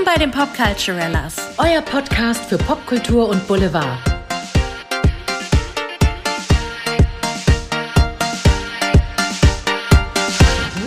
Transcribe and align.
Willkommen 0.00 0.18
bei 0.18 0.24
den 0.24 0.30
Popculturellas, 0.30 1.36
euer 1.58 1.82
Podcast 1.82 2.46
für 2.46 2.56
Popkultur 2.56 3.28
und 3.28 3.46
Boulevard. 3.46 3.98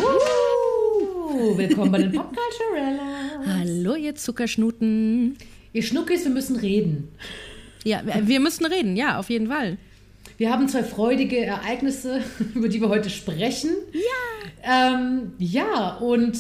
Uh, 0.02 1.56
willkommen 1.56 1.92
bei 1.92 2.00
den 2.00 2.12
Popculturellas. 2.14 3.46
Hallo, 3.46 3.94
ihr 3.94 4.16
Zuckerschnuten. 4.16 5.38
Ihr 5.74 5.84
Schnuckis, 5.84 6.24
wir 6.24 6.32
müssen 6.32 6.56
reden. 6.56 7.10
Ja, 7.84 8.02
wir 8.04 8.40
müssen 8.40 8.66
reden, 8.66 8.96
ja, 8.96 9.20
auf 9.20 9.30
jeden 9.30 9.50
Fall. 9.50 9.78
Wir 10.38 10.52
haben 10.52 10.68
zwei 10.68 10.84
freudige 10.84 11.46
Ereignisse, 11.46 12.24
über 12.56 12.68
die 12.68 12.82
wir 12.82 12.90
heute 12.90 13.12
sprechen. 13.12 13.76
Ja. 13.92 14.96
Ähm, 14.96 15.34
ja, 15.38 15.98
und 15.98 16.36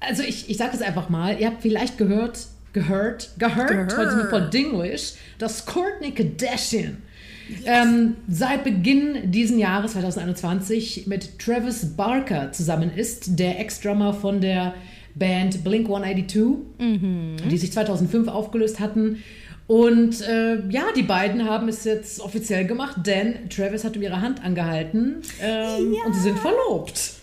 also 0.00 0.22
ich, 0.22 0.50
ich 0.50 0.56
sage 0.56 0.72
das 0.72 0.82
einfach 0.82 1.08
mal, 1.08 1.38
ihr 1.38 1.46
habt 1.46 1.62
vielleicht 1.62 1.98
gehört, 1.98 2.46
gehört, 2.72 3.30
gehört, 3.38 3.68
Gehört. 3.68 3.96
heute 3.96 4.10
sind 4.10 4.18
wir 4.24 4.30
voll 4.30 4.50
Dinglish, 4.50 5.12
dass 5.38 5.66
Courtney 5.66 6.12
Kardashian 6.12 6.98
ähm, 7.64 8.16
seit 8.28 8.64
Beginn 8.64 9.30
diesen 9.30 9.58
Jahres 9.58 9.92
2021 9.92 11.06
mit 11.06 11.38
Travis 11.38 11.96
Barker 11.96 12.52
zusammen 12.52 12.90
ist, 12.94 13.38
der 13.38 13.58
Ex-Drummer 13.60 14.14
von 14.14 14.40
der 14.40 14.74
Band 15.14 15.64
Blink 15.64 15.86
182, 15.86 16.44
die 17.50 17.58
sich 17.58 17.72
2005 17.72 18.28
aufgelöst 18.28 18.78
hatten. 18.80 19.22
Und 19.66 20.20
äh, 20.22 20.66
ja, 20.68 20.84
die 20.96 21.02
beiden 21.02 21.44
haben 21.44 21.68
es 21.68 21.84
jetzt 21.84 22.20
offiziell 22.20 22.66
gemacht, 22.66 22.98
denn 23.06 23.48
Travis 23.50 23.84
hat 23.84 23.96
um 23.96 24.02
ihre 24.02 24.20
Hand 24.20 24.42
angehalten 24.44 25.22
ähm, 25.40 25.94
und 26.06 26.14
sie 26.14 26.20
sind 26.20 26.38
verlobt. 26.38 27.19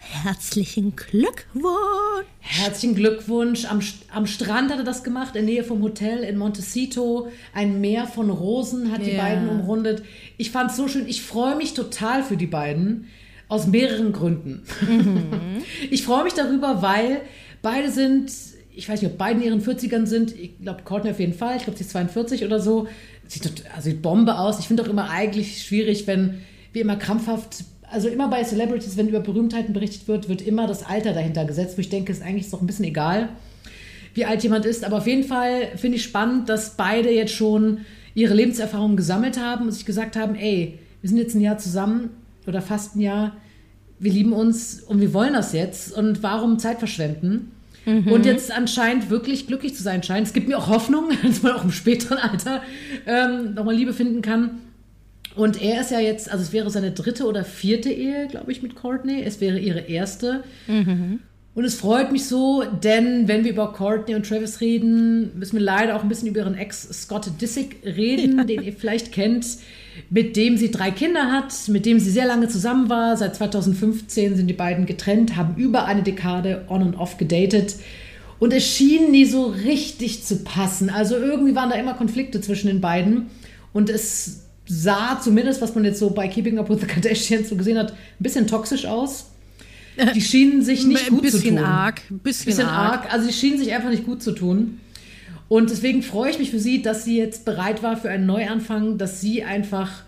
Herzlichen 0.00 0.94
Glückwunsch. 0.96 2.26
Herzlichen 2.40 2.94
Glückwunsch. 2.94 3.64
Am, 3.66 3.80
am 4.12 4.26
Strand 4.26 4.70
hat 4.70 4.78
er 4.78 4.84
das 4.84 5.02
gemacht, 5.04 5.36
in 5.36 5.44
Nähe 5.46 5.64
vom 5.64 5.82
Hotel 5.82 6.18
in 6.24 6.36
Montecito. 6.36 7.28
Ein 7.52 7.80
Meer 7.80 8.06
von 8.06 8.30
Rosen 8.30 8.92
hat 8.92 9.04
die 9.04 9.12
Ja. 9.12 9.22
beiden 9.22 9.48
umrundet. 9.48 10.02
Ich 10.36 10.50
fand 10.50 10.70
es 10.70 10.76
so 10.76 10.88
schön. 10.88 11.08
Ich 11.08 11.22
freue 11.22 11.56
mich 11.56 11.74
total 11.74 12.22
für 12.22 12.36
die 12.36 12.46
beiden. 12.46 13.06
Aus 13.48 13.66
mehreren 13.66 14.12
Gründen. 14.12 14.62
ich 15.90 16.02
freue 16.02 16.24
mich 16.24 16.32
darüber, 16.32 16.80
weil 16.80 17.20
beide 17.60 17.90
sind, 17.90 18.32
ich 18.74 18.88
weiß 18.88 19.02
nicht, 19.02 19.10
ob 19.12 19.18
beide 19.18 19.40
in 19.40 19.46
ihren 19.46 19.62
40ern 19.62 20.06
sind. 20.06 20.34
Ich 20.38 20.58
glaube, 20.60 20.82
Courtney 20.82 21.10
auf 21.10 21.20
jeden 21.20 21.34
Fall. 21.34 21.56
Ich 21.56 21.64
glaube, 21.64 21.76
sie 21.76 21.84
ist 21.84 21.90
42 21.90 22.44
oder 22.44 22.58
so. 22.60 22.88
Sieht, 23.28 23.44
also 23.74 23.90
sieht 23.90 24.00
Bombe 24.02 24.38
aus. 24.38 24.58
Ich 24.60 24.66
finde 24.66 24.82
auch 24.82 24.88
immer 24.88 25.10
eigentlich 25.10 25.62
schwierig, 25.62 26.06
wenn 26.06 26.40
wir 26.72 26.82
immer 26.82 26.96
krampfhaft 26.96 27.64
also 27.94 28.08
immer 28.08 28.28
bei 28.28 28.42
Celebrities, 28.42 28.96
wenn 28.96 29.08
über 29.08 29.20
Berühmtheiten 29.20 29.72
berichtet 29.72 30.08
wird, 30.08 30.28
wird 30.28 30.42
immer 30.42 30.66
das 30.66 30.84
Alter 30.84 31.12
dahinter 31.12 31.44
gesetzt, 31.44 31.78
wo 31.78 31.80
ich 31.80 31.88
denke, 31.88 32.12
ist 32.12 32.22
eigentlich 32.22 32.50
doch 32.50 32.60
ein 32.60 32.66
bisschen 32.66 32.84
egal, 32.84 33.28
wie 34.14 34.24
alt 34.24 34.42
jemand 34.42 34.66
ist. 34.66 34.84
Aber 34.84 34.98
auf 34.98 35.06
jeden 35.06 35.24
Fall 35.24 35.68
finde 35.76 35.96
ich 35.96 36.04
spannend, 36.04 36.48
dass 36.48 36.76
beide 36.76 37.10
jetzt 37.10 37.32
schon 37.32 37.78
ihre 38.14 38.34
Lebenserfahrungen 38.34 38.96
gesammelt 38.96 39.40
haben 39.40 39.66
und 39.66 39.72
sich 39.72 39.86
gesagt 39.86 40.16
haben, 40.16 40.34
ey, 40.34 40.78
wir 41.00 41.08
sind 41.08 41.18
jetzt 41.18 41.34
ein 41.34 41.40
Jahr 41.40 41.58
zusammen 41.58 42.10
oder 42.46 42.60
fast 42.60 42.96
ein 42.96 43.00
Jahr, 43.00 43.36
wir 43.98 44.12
lieben 44.12 44.32
uns 44.32 44.82
und 44.82 45.00
wir 45.00 45.14
wollen 45.14 45.32
das 45.32 45.52
jetzt 45.52 45.96
und 45.96 46.22
warum 46.22 46.58
Zeit 46.58 46.78
verschwenden? 46.78 47.52
Und 47.86 48.24
jetzt 48.24 48.50
anscheinend 48.50 49.10
wirklich 49.10 49.46
glücklich 49.46 49.74
zu 49.74 49.82
sein 49.82 50.02
scheint. 50.02 50.26
Es 50.26 50.32
gibt 50.32 50.48
mir 50.48 50.56
auch 50.56 50.68
Hoffnung, 50.68 51.10
dass 51.22 51.42
man 51.42 51.52
auch 51.52 51.64
im 51.64 51.70
späteren 51.70 52.18
Alter 52.18 52.62
ähm, 53.06 53.54
nochmal 53.54 53.74
Liebe 53.74 53.92
finden 53.92 54.22
kann. 54.22 54.60
Und 55.36 55.60
er 55.60 55.80
ist 55.80 55.90
ja 55.90 55.98
jetzt, 55.98 56.30
also 56.30 56.42
es 56.42 56.52
wäre 56.52 56.70
seine 56.70 56.92
dritte 56.92 57.26
oder 57.26 57.44
vierte 57.44 57.90
Ehe, 57.90 58.28
glaube 58.28 58.52
ich, 58.52 58.62
mit 58.62 58.76
Courtney. 58.76 59.22
Es 59.22 59.40
wäre 59.40 59.58
ihre 59.58 59.80
erste. 59.80 60.44
Und 61.54 61.64
es 61.64 61.76
freut 61.76 62.10
mich 62.10 62.26
so, 62.26 62.64
denn 62.82 63.28
wenn 63.28 63.44
wir 63.44 63.52
über 63.52 63.72
Courtney 63.72 64.16
und 64.16 64.26
Travis 64.26 64.60
reden, 64.60 65.38
müssen 65.38 65.56
wir 65.56 65.64
leider 65.64 65.94
auch 65.94 66.02
ein 66.02 66.08
bisschen 66.08 66.28
über 66.28 66.40
ihren 66.40 66.56
Ex 66.56 66.88
Scott 67.02 67.30
Disick 67.40 67.76
reden, 67.84 68.44
den 68.46 68.62
ihr 68.62 68.72
vielleicht 68.72 69.12
kennt, 69.12 69.46
mit 70.10 70.36
dem 70.36 70.56
sie 70.56 70.72
drei 70.72 70.90
Kinder 70.90 71.30
hat, 71.30 71.52
mit 71.68 71.86
dem 71.86 72.00
sie 72.00 72.10
sehr 72.10 72.26
lange 72.26 72.48
zusammen 72.48 72.88
war. 72.88 73.16
Seit 73.16 73.36
2015 73.36 74.34
sind 74.36 74.48
die 74.48 74.54
beiden 74.54 74.84
getrennt, 74.84 75.36
haben 75.36 75.54
über 75.56 75.84
eine 75.84 76.02
Dekade 76.02 76.64
on 76.68 76.82
und 76.82 76.96
off 76.96 77.18
gedatet. 77.18 77.76
Und 78.40 78.52
es 78.52 78.66
schien 78.66 79.12
nie 79.12 79.24
so 79.24 79.46
richtig 79.46 80.24
zu 80.24 80.42
passen. 80.42 80.90
Also 80.90 81.16
irgendwie 81.16 81.54
waren 81.54 81.70
da 81.70 81.76
immer 81.76 81.94
Konflikte 81.94 82.40
zwischen 82.40 82.66
den 82.66 82.80
beiden. 82.80 83.30
Und 83.72 83.90
es 83.90 84.43
sah 84.66 85.20
zumindest, 85.20 85.60
was 85.60 85.74
man 85.74 85.84
jetzt 85.84 85.98
so 85.98 86.10
bei 86.10 86.28
Keeping 86.28 86.58
Up 86.58 86.68
with 86.70 86.80
the 86.80 86.86
Kardashians 86.86 87.48
so 87.48 87.56
gesehen 87.56 87.78
hat, 87.78 87.92
ein 87.92 88.22
bisschen 88.22 88.46
toxisch 88.46 88.86
aus. 88.86 89.26
Die 90.14 90.20
schienen 90.22 90.62
sich 90.62 90.84
nicht 90.86 91.08
gut 91.08 91.30
zu 91.30 91.38
tun. 91.40 91.58
arg, 91.58 92.00
ein 92.10 92.18
bisschen, 92.18 92.46
Bisschen 92.46 92.66
arg. 92.66 93.04
arg. 93.04 93.12
Also 93.12 93.28
die 93.28 93.32
schienen 93.32 93.58
sich 93.58 93.72
einfach 93.72 93.90
nicht 93.90 94.04
gut 94.04 94.22
zu 94.22 94.32
tun. 94.32 94.80
Und 95.48 95.70
deswegen 95.70 96.02
freue 96.02 96.30
ich 96.30 96.38
mich 96.38 96.50
für 96.50 96.58
sie, 96.58 96.82
dass 96.82 97.04
sie 97.04 97.16
jetzt 97.18 97.44
bereit 97.44 97.82
war 97.82 97.96
für 97.96 98.10
einen 98.10 98.26
Neuanfang, 98.26 98.98
dass 98.98 99.20
sie 99.20 99.44
einfach 99.44 100.02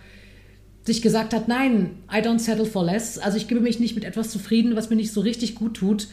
sich 0.85 1.03
gesagt 1.03 1.35
hat, 1.35 1.47
nein, 1.47 1.91
I 2.11 2.17
don't 2.17 2.39
settle 2.39 2.65
for 2.65 2.85
less. 2.85 3.19
Also 3.19 3.37
ich 3.37 3.47
gebe 3.49 3.61
mich 3.61 3.79
nicht 3.79 3.95
mit 3.95 4.05
etwas 4.05 4.31
zufrieden, 4.31 4.75
was 4.77 4.89
mir 4.91 4.97
nicht 4.97 5.13
so 5.13 5.21
richtig 5.21 5.55
gut 5.55 5.75
tut. 5.75 6.09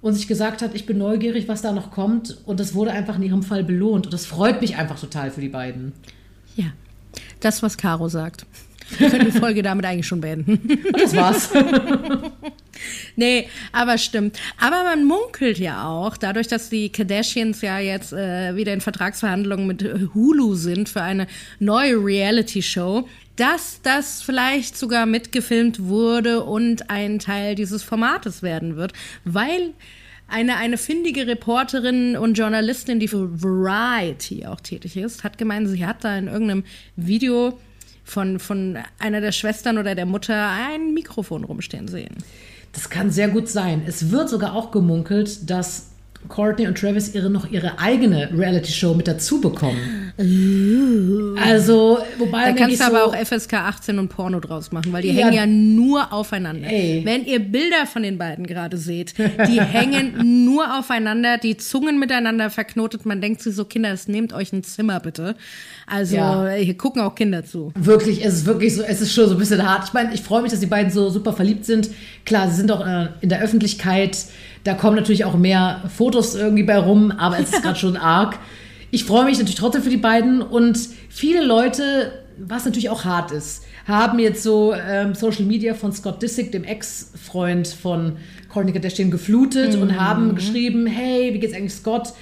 Und 0.00 0.14
sich 0.14 0.26
gesagt 0.28 0.60
hat, 0.60 0.74
ich 0.74 0.84
bin 0.86 0.98
neugierig, 0.98 1.48
was 1.48 1.62
da 1.62 1.72
noch 1.72 1.90
kommt. 1.90 2.38
Und 2.46 2.60
das 2.60 2.74
wurde 2.74 2.90
einfach 2.92 3.16
in 3.16 3.22
ihrem 3.22 3.42
Fall 3.42 3.64
belohnt. 3.64 4.06
Und 4.06 4.12
das 4.12 4.26
freut 4.26 4.60
mich 4.60 4.76
einfach 4.76 4.98
total 5.00 5.30
für 5.30 5.40
die 5.40 5.48
beiden. 5.48 5.92
Ja, 6.56 6.66
das, 7.44 7.62
was 7.62 7.76
Caro 7.76 8.08
sagt. 8.08 8.46
Wir 8.98 9.10
können 9.10 9.30
die 9.30 9.38
Folge 9.38 9.62
damit 9.62 9.86
eigentlich 9.86 10.06
schon 10.06 10.20
beenden. 10.20 10.60
Das 10.92 11.14
war's. 11.16 11.50
Nee, 13.16 13.48
aber 13.72 13.98
stimmt. 13.98 14.38
Aber 14.58 14.82
man 14.82 15.04
munkelt 15.04 15.58
ja 15.58 15.86
auch, 15.86 16.16
dadurch, 16.16 16.48
dass 16.48 16.68
die 16.68 16.90
Kardashians 16.90 17.62
ja 17.62 17.78
jetzt 17.78 18.12
äh, 18.12 18.56
wieder 18.56 18.72
in 18.72 18.80
Vertragsverhandlungen 18.80 19.66
mit 19.66 19.84
Hulu 20.12 20.54
sind 20.54 20.88
für 20.88 21.00
eine 21.00 21.28
neue 21.60 21.94
Reality-Show, 21.94 23.08
dass 23.36 23.80
das 23.82 24.22
vielleicht 24.22 24.76
sogar 24.76 25.06
mitgefilmt 25.06 25.84
wurde 25.84 26.42
und 26.42 26.90
ein 26.90 27.20
Teil 27.20 27.54
dieses 27.54 27.82
Formates 27.82 28.42
werden 28.42 28.76
wird, 28.76 28.92
weil 29.24 29.70
eine, 30.34 30.56
eine 30.56 30.78
findige 30.78 31.28
Reporterin 31.28 32.16
und 32.16 32.36
Journalistin, 32.36 32.98
die 32.98 33.06
für 33.06 33.40
Variety 33.40 34.44
auch 34.46 34.60
tätig 34.60 34.96
ist, 34.96 35.22
hat 35.22 35.38
gemeint, 35.38 35.68
sie 35.68 35.86
hat 35.86 36.02
da 36.02 36.18
in 36.18 36.26
irgendeinem 36.26 36.64
Video 36.96 37.58
von, 38.02 38.40
von 38.40 38.78
einer 38.98 39.20
der 39.20 39.30
Schwestern 39.30 39.78
oder 39.78 39.94
der 39.94 40.06
Mutter 40.06 40.50
ein 40.50 40.92
Mikrofon 40.92 41.44
rumstehen 41.44 41.86
sehen. 41.86 42.16
Das 42.72 42.90
kann 42.90 43.12
sehr 43.12 43.28
gut 43.28 43.48
sein. 43.48 43.82
Es 43.86 44.10
wird 44.10 44.28
sogar 44.28 44.54
auch 44.54 44.72
gemunkelt, 44.72 45.48
dass 45.48 45.90
Courtney 46.28 46.66
und 46.66 46.78
Travis 46.78 47.14
ihre 47.14 47.30
noch 47.30 47.50
ihre 47.50 47.78
eigene 47.78 48.30
Reality-Show 48.36 48.94
mit 48.94 49.06
dazu 49.08 49.40
bekommen. 49.40 50.12
Also, 51.42 51.98
wobei 52.18 52.52
Da 52.52 52.52
kannst 52.52 52.80
du 52.80 52.84
aber 52.84 52.98
so, 53.00 53.04
auch 53.12 53.16
FSK 53.16 53.54
18 53.54 53.98
und 53.98 54.08
Porno 54.08 54.40
draus 54.40 54.72
machen, 54.72 54.92
weil 54.92 55.02
die 55.02 55.08
Ja. 55.08 55.26
hängen 55.26 55.32
ja 55.34 55.46
nur 55.46 56.12
aufeinander. 56.12 56.68
Ey. 56.68 57.02
Wenn 57.04 57.24
ihr 57.24 57.40
Bilder 57.40 57.86
von 57.86 58.02
den 58.02 58.18
beiden 58.18 58.46
gerade 58.46 58.76
seht, 58.76 59.14
die 59.18 59.60
hängen 59.60 60.44
nur 60.44 60.78
aufeinander, 60.78 61.38
die 61.38 61.56
Zungen 61.56 61.98
miteinander 61.98 62.50
verknotet. 62.50 63.06
Man 63.06 63.20
denkt 63.20 63.42
sich 63.42 63.54
so, 63.54 63.64
Kinder, 63.64 63.90
es 63.92 64.08
nehmt 64.08 64.32
euch 64.32 64.52
ein 64.52 64.62
Zimmer 64.64 65.00
bitte. 65.00 65.34
Also 65.86 66.16
Ja. 66.16 66.48
hier 66.50 66.76
gucken 66.78 67.02
auch 67.02 67.14
Kinder 67.14 67.44
zu. 67.44 67.72
wirklich, 67.74 68.24
es 68.24 68.34
ist 68.34 68.46
wirklich 68.46 68.74
so, 68.74 68.82
es 68.82 69.00
ist 69.00 69.12
schon 69.12 69.26
so 69.28 69.32
ein 69.34 69.38
bisschen 69.38 69.62
hart. 69.68 69.88
Ich 69.88 69.92
meine, 69.92 70.14
ich 70.14 70.22
freue 70.22 70.42
mich, 70.42 70.50
dass 70.50 70.60
die 70.60 70.66
beiden 70.66 70.90
so 70.92 71.10
super 71.10 71.32
verliebt 71.32 71.64
sind. 71.64 71.90
Klar, 72.24 72.48
sie 72.48 72.56
sind 72.56 72.70
auch 72.72 72.86
äh, 72.86 73.08
in 73.20 73.28
der 73.28 73.40
Öffentlichkeit. 73.42 74.16
Da 74.64 74.74
kommen 74.74 74.96
natürlich 74.96 75.24
auch 75.24 75.36
mehr 75.36 75.82
Fotos 75.94 76.34
irgendwie 76.34 76.62
bei 76.62 76.78
rum, 76.78 77.10
aber 77.10 77.38
es 77.38 77.52
ist 77.52 77.62
gerade 77.62 77.78
schon 77.78 77.96
arg. 77.96 78.38
Ich 78.90 79.04
freue 79.04 79.24
mich 79.24 79.38
natürlich 79.38 79.56
trotzdem 79.56 79.82
für 79.82 79.90
die 79.90 79.96
beiden 79.98 80.40
und 80.40 80.78
viele 81.08 81.44
Leute, 81.44 82.24
was 82.38 82.64
natürlich 82.64 82.88
auch 82.88 83.04
hart 83.04 83.30
ist, 83.30 83.64
haben 83.86 84.18
jetzt 84.18 84.42
so 84.42 84.72
ähm, 84.72 85.14
Social 85.14 85.44
Media 85.44 85.74
von 85.74 85.92
Scott 85.92 86.22
Disick, 86.22 86.52
dem 86.52 86.64
Ex-Freund 86.64 87.68
von 87.68 88.16
Kourtney 88.48 88.72
Kardashian, 88.72 89.10
geflutet 89.10 89.74
und 89.76 90.00
haben 90.00 90.34
geschrieben, 90.34 90.86
hey, 90.86 91.34
wie 91.34 91.38
geht's 91.38 91.54
eigentlich 91.54 91.74
Scott? 91.74 92.14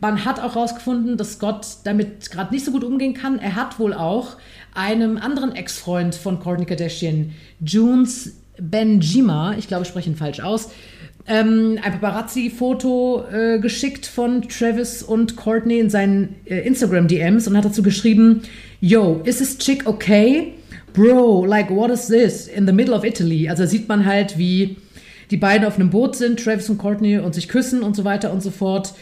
Man 0.00 0.24
hat 0.24 0.40
auch 0.40 0.54
herausgefunden, 0.54 1.18
dass 1.18 1.34
Scott 1.34 1.66
damit 1.84 2.30
gerade 2.30 2.54
nicht 2.54 2.64
so 2.64 2.70
gut 2.70 2.84
umgehen 2.84 3.12
kann. 3.12 3.38
Er 3.38 3.54
hat 3.54 3.78
wohl 3.78 3.92
auch 3.92 4.36
einem 4.74 5.18
anderen 5.18 5.54
Ex-Freund 5.54 6.14
von 6.14 6.40
Kourtney 6.40 6.64
Kardashian, 6.64 7.32
Junes 7.60 8.36
Benjima, 8.58 9.54
ich 9.58 9.68
glaube, 9.68 9.82
ich 9.82 9.88
spreche 9.88 10.10
ihn 10.10 10.16
falsch 10.16 10.40
aus, 10.40 10.70
ähm, 11.30 11.78
ein 11.80 11.92
Paparazzi-Foto 11.92 13.24
äh, 13.32 13.58
geschickt 13.60 14.04
von 14.04 14.42
Travis 14.42 15.00
und 15.00 15.36
Courtney 15.36 15.78
in 15.78 15.88
seinen 15.88 16.34
äh, 16.44 16.58
Instagram-DMs 16.66 17.46
und 17.46 17.56
hat 17.56 17.64
dazu 17.64 17.84
geschrieben, 17.84 18.42
Yo, 18.80 19.20
is 19.24 19.38
this 19.38 19.56
chick 19.56 19.86
okay? 19.86 20.54
Bro, 20.92 21.46
like 21.46 21.70
what 21.70 21.88
is 21.88 22.08
this? 22.08 22.48
In 22.48 22.66
the 22.66 22.72
middle 22.72 22.94
of 22.94 23.04
Italy. 23.04 23.48
Also 23.48 23.64
sieht 23.64 23.88
man 23.88 24.04
halt, 24.04 24.38
wie 24.38 24.76
die 25.30 25.36
beiden 25.36 25.68
auf 25.68 25.76
einem 25.76 25.90
Boot 25.90 26.16
sind, 26.16 26.42
Travis 26.42 26.68
und 26.68 26.78
Courtney, 26.78 27.18
und 27.18 27.32
sich 27.32 27.46
küssen 27.46 27.84
und 27.84 27.94
so 27.94 28.02
weiter 28.02 28.32
und 28.32 28.42
so 28.42 28.50
fort. 28.50 28.94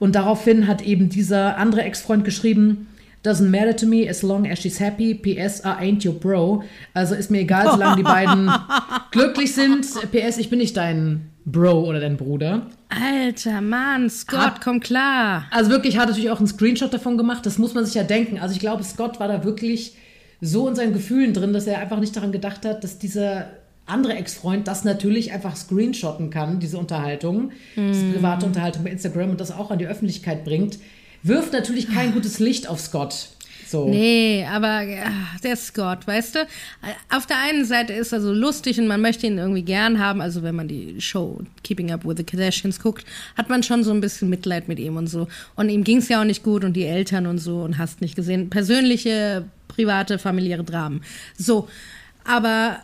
Und 0.00 0.16
daraufhin 0.16 0.66
hat 0.66 0.82
eben 0.82 1.08
dieser 1.08 1.56
andere 1.56 1.82
Ex-Freund 1.82 2.24
geschrieben, 2.24 2.88
Doesn't 3.24 3.48
matter 3.48 3.76
to 3.76 3.86
me 3.86 4.08
as 4.08 4.22
long 4.22 4.50
as 4.50 4.60
she's 4.60 4.80
happy. 4.80 5.14
PS, 5.14 5.60
I 5.60 5.82
ain't 5.82 6.06
your 6.06 6.14
bro. 6.14 6.64
Also 6.94 7.14
ist 7.14 7.30
mir 7.30 7.40
egal, 7.40 7.70
solange 7.70 7.96
die 7.96 8.02
beiden 8.02 8.50
glücklich 9.12 9.54
sind. 9.54 9.84
PS, 10.12 10.38
ich 10.38 10.48
bin 10.50 10.58
nicht 10.58 10.76
dein 10.76 11.30
Bro 11.46 11.84
oder 11.86 12.00
dein 12.00 12.16
Bruder. 12.16 12.66
Alter 12.88 13.60
Mann, 13.60 14.10
Scott, 14.10 14.38
Hat- 14.40 14.60
komm 14.60 14.80
klar. 14.80 15.44
Also 15.52 15.70
wirklich 15.70 15.96
hat 15.96 16.08
natürlich 16.08 16.30
auch 16.30 16.38
einen 16.38 16.48
Screenshot 16.48 16.92
davon 16.92 17.16
gemacht. 17.16 17.46
Das 17.46 17.56
muss 17.58 17.72
man 17.72 17.84
sich 17.86 17.94
ja 17.94 18.02
denken. 18.02 18.38
Also 18.38 18.52
ich 18.54 18.60
glaube, 18.60 18.82
Scott 18.82 19.20
war 19.20 19.28
da 19.28 19.44
wirklich 19.44 19.94
so 20.40 20.68
in 20.68 20.74
seinen 20.74 20.92
Gefühlen 20.92 21.32
drin, 21.32 21.52
dass 21.52 21.66
er 21.66 21.78
einfach 21.78 22.00
nicht 22.00 22.14
daran 22.16 22.32
gedacht 22.32 22.64
hat, 22.66 22.82
dass 22.84 22.98
dieser 22.98 23.46
andere 23.86 24.14
Ex-Freund 24.14 24.66
das 24.66 24.82
natürlich 24.84 25.32
einfach 25.32 25.54
screenshotten 25.54 26.30
kann, 26.30 26.58
diese 26.58 26.76
Unterhaltung, 26.78 27.52
diese 27.76 28.12
private 28.12 28.44
Unterhaltung 28.44 28.82
bei 28.82 28.90
Instagram 28.90 29.30
und 29.30 29.40
das 29.40 29.52
auch 29.52 29.70
an 29.70 29.78
die 29.78 29.86
Öffentlichkeit 29.86 30.44
bringt, 30.44 30.78
wirft 31.22 31.52
natürlich 31.52 31.88
kein 31.88 32.12
gutes 32.12 32.40
Licht 32.40 32.68
auf 32.68 32.80
Scott. 32.80 33.28
So. 33.66 33.88
Nee, 33.88 34.46
aber 34.48 34.82
ja, 34.82 35.10
der 35.42 35.56
Scott, 35.56 36.06
weißt 36.06 36.36
du, 36.36 36.46
auf 37.10 37.26
der 37.26 37.38
einen 37.38 37.64
Seite 37.64 37.92
ist 37.92 38.12
er 38.12 38.20
so 38.20 38.32
lustig 38.32 38.78
und 38.78 38.86
man 38.86 39.00
möchte 39.00 39.26
ihn 39.26 39.38
irgendwie 39.38 39.62
gern 39.62 39.98
haben. 39.98 40.20
Also 40.20 40.42
wenn 40.42 40.54
man 40.54 40.68
die 40.68 41.00
Show 41.00 41.40
Keeping 41.64 41.90
Up 41.90 42.04
with 42.04 42.16
the 42.18 42.24
Kardashians 42.24 42.80
guckt, 42.80 43.04
hat 43.36 43.48
man 43.48 43.62
schon 43.62 43.82
so 43.82 43.90
ein 43.90 44.00
bisschen 44.00 44.30
Mitleid 44.30 44.68
mit 44.68 44.78
ihm 44.78 44.96
und 44.96 45.08
so. 45.08 45.26
Und 45.56 45.68
ihm 45.68 45.82
ging 45.82 45.98
es 45.98 46.08
ja 46.08 46.20
auch 46.20 46.24
nicht 46.24 46.42
gut 46.42 46.64
und 46.64 46.74
die 46.74 46.84
Eltern 46.84 47.26
und 47.26 47.38
so 47.38 47.62
und 47.62 47.78
hast 47.78 48.00
nicht 48.00 48.14
gesehen. 48.14 48.50
Persönliche, 48.50 49.44
private, 49.68 50.18
familiäre 50.18 50.64
Dramen. 50.64 51.02
So, 51.36 51.68
aber 52.24 52.78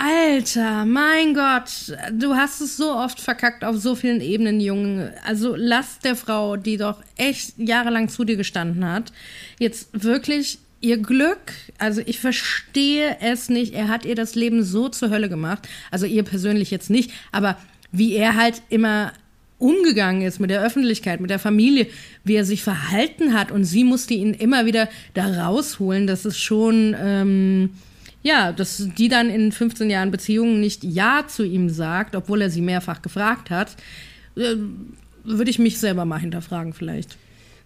Alter, 0.00 0.84
mein 0.84 1.34
Gott, 1.34 1.96
du 2.12 2.36
hast 2.36 2.60
es 2.60 2.76
so 2.76 2.94
oft 2.94 3.18
verkackt 3.18 3.64
auf 3.64 3.78
so 3.78 3.96
vielen 3.96 4.20
Ebenen, 4.20 4.60
Junge. 4.60 5.12
Also 5.26 5.56
lass 5.56 5.98
der 5.98 6.14
Frau, 6.14 6.56
die 6.56 6.76
doch 6.76 7.02
echt 7.16 7.54
jahrelang 7.58 8.08
zu 8.08 8.22
dir 8.22 8.36
gestanden 8.36 8.88
hat, 8.88 9.12
jetzt 9.58 10.04
wirklich 10.04 10.60
ihr 10.80 10.98
Glück. 10.98 11.52
Also 11.78 12.00
ich 12.06 12.20
verstehe 12.20 13.16
es 13.20 13.48
nicht. 13.48 13.74
Er 13.74 13.88
hat 13.88 14.04
ihr 14.04 14.14
das 14.14 14.36
Leben 14.36 14.62
so 14.62 14.88
zur 14.88 15.10
Hölle 15.10 15.28
gemacht. 15.28 15.66
Also 15.90 16.06
ihr 16.06 16.22
persönlich 16.22 16.70
jetzt 16.70 16.90
nicht, 16.90 17.10
aber 17.32 17.56
wie 17.90 18.14
er 18.14 18.36
halt 18.36 18.62
immer 18.68 19.12
umgegangen 19.58 20.22
ist 20.22 20.38
mit 20.38 20.50
der 20.50 20.62
Öffentlichkeit, 20.62 21.20
mit 21.20 21.30
der 21.30 21.40
Familie, 21.40 21.88
wie 22.22 22.36
er 22.36 22.44
sich 22.44 22.62
verhalten 22.62 23.34
hat 23.34 23.50
und 23.50 23.64
sie 23.64 23.82
musste 23.82 24.14
ihn 24.14 24.32
immer 24.32 24.64
wieder 24.64 24.88
da 25.14 25.46
rausholen. 25.46 26.06
Das 26.06 26.24
ist 26.24 26.38
schon, 26.38 26.94
ähm, 26.96 27.70
ja, 28.22 28.52
dass 28.52 28.88
die 28.96 29.08
dann 29.08 29.30
in 29.30 29.52
15 29.52 29.90
Jahren 29.90 30.10
Beziehungen 30.10 30.60
nicht 30.60 30.84
Ja 30.84 31.24
zu 31.26 31.44
ihm 31.44 31.68
sagt, 31.70 32.16
obwohl 32.16 32.42
er 32.42 32.50
sie 32.50 32.62
mehrfach 32.62 33.02
gefragt 33.02 33.50
hat, 33.50 33.76
äh, 34.36 34.56
würde 35.24 35.50
ich 35.50 35.58
mich 35.58 35.78
selber 35.78 36.04
mal 36.04 36.18
hinterfragen 36.18 36.72
vielleicht. 36.72 37.16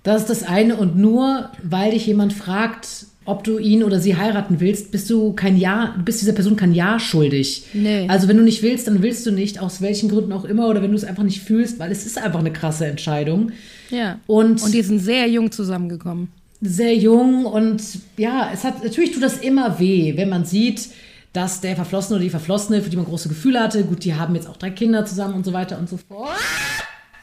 Das 0.02 0.22
ist 0.22 0.30
das 0.30 0.42
eine. 0.42 0.76
Und 0.76 0.96
nur 0.96 1.50
weil 1.62 1.92
dich 1.92 2.06
jemand 2.06 2.32
fragt, 2.32 3.06
ob 3.24 3.44
du 3.44 3.58
ihn 3.58 3.84
oder 3.84 4.00
sie 4.00 4.16
heiraten 4.16 4.58
willst, 4.58 4.90
bist 4.90 5.08
du 5.08 5.32
kein 5.32 5.56
Ja, 5.56 5.94
du 5.96 6.02
bist 6.02 6.20
dieser 6.20 6.32
Person 6.32 6.56
kein 6.56 6.74
Ja 6.74 6.98
schuldig. 6.98 7.66
Nee. 7.72 8.06
Also 8.08 8.26
wenn 8.26 8.36
du 8.36 8.42
nicht 8.42 8.62
willst, 8.62 8.88
dann 8.88 9.02
willst 9.02 9.24
du 9.26 9.30
nicht, 9.30 9.60
aus 9.60 9.80
welchen 9.80 10.08
Gründen 10.08 10.32
auch 10.32 10.44
immer, 10.44 10.68
oder 10.68 10.82
wenn 10.82 10.90
du 10.90 10.96
es 10.96 11.04
einfach 11.04 11.22
nicht 11.22 11.40
fühlst, 11.40 11.78
weil 11.78 11.92
es 11.92 12.04
ist 12.04 12.18
einfach 12.18 12.40
eine 12.40 12.52
krasse 12.52 12.86
Entscheidung. 12.86 13.52
Ja. 13.90 14.18
Und, 14.26 14.62
Und 14.62 14.74
die 14.74 14.82
sind 14.82 14.98
sehr 14.98 15.28
jung 15.28 15.52
zusammengekommen. 15.52 16.28
Sehr 16.62 16.94
jung 16.96 17.44
und 17.44 17.82
ja, 18.16 18.50
es 18.54 18.62
hat 18.62 18.84
natürlich 18.84 19.12
tut 19.12 19.22
das 19.22 19.38
immer 19.38 19.80
weh, 19.80 20.16
wenn 20.16 20.28
man 20.28 20.44
sieht, 20.44 20.90
dass 21.32 21.60
der 21.60 21.74
Verflossene 21.74 22.16
oder 22.16 22.24
die 22.24 22.30
Verflossene, 22.30 22.82
für 22.82 22.90
die 22.90 22.96
man 22.96 23.04
große 23.04 23.28
Gefühle 23.28 23.60
hatte, 23.60 23.84
gut, 23.84 24.04
die 24.04 24.14
haben 24.14 24.34
jetzt 24.36 24.46
auch 24.46 24.56
drei 24.56 24.70
Kinder 24.70 25.04
zusammen 25.04 25.34
und 25.34 25.44
so 25.44 25.52
weiter 25.52 25.78
und 25.78 25.88
so 25.88 25.96
fort. 25.96 26.38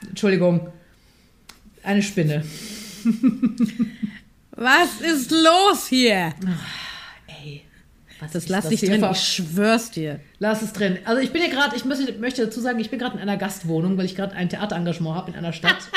Entschuldigung. 0.08 0.68
Eine 1.84 2.04
Spinne. 2.04 2.44
Was 4.52 5.00
ist 5.00 5.32
los 5.32 5.88
hier? 5.88 6.34
Ey, 7.28 7.64
was 8.20 8.32
Das 8.34 8.50
lass 8.50 8.70
ich 8.70 8.82
hier 8.82 8.90
drin, 8.90 9.08
ich 9.10 9.20
schwör's 9.20 9.92
dir. 9.92 10.20
Lass 10.40 10.62
es 10.62 10.74
drin. 10.74 10.98
Also 11.06 11.22
ich 11.22 11.32
bin 11.32 11.42
hier 11.42 11.50
gerade, 11.50 11.78
ich 11.78 11.86
möchte, 11.86 12.12
möchte 12.20 12.44
dazu 12.44 12.60
sagen, 12.60 12.78
ich 12.80 12.90
bin 12.90 13.00
gerade 13.00 13.16
in 13.16 13.22
einer 13.22 13.38
Gastwohnung, 13.38 13.98
weil 13.98 14.06
ich 14.06 14.16
gerade 14.16 14.36
ein 14.36 14.50
Theaterengagement 14.50 15.16
habe 15.16 15.32
in 15.32 15.38
einer 15.38 15.54
Stadt. 15.54 15.78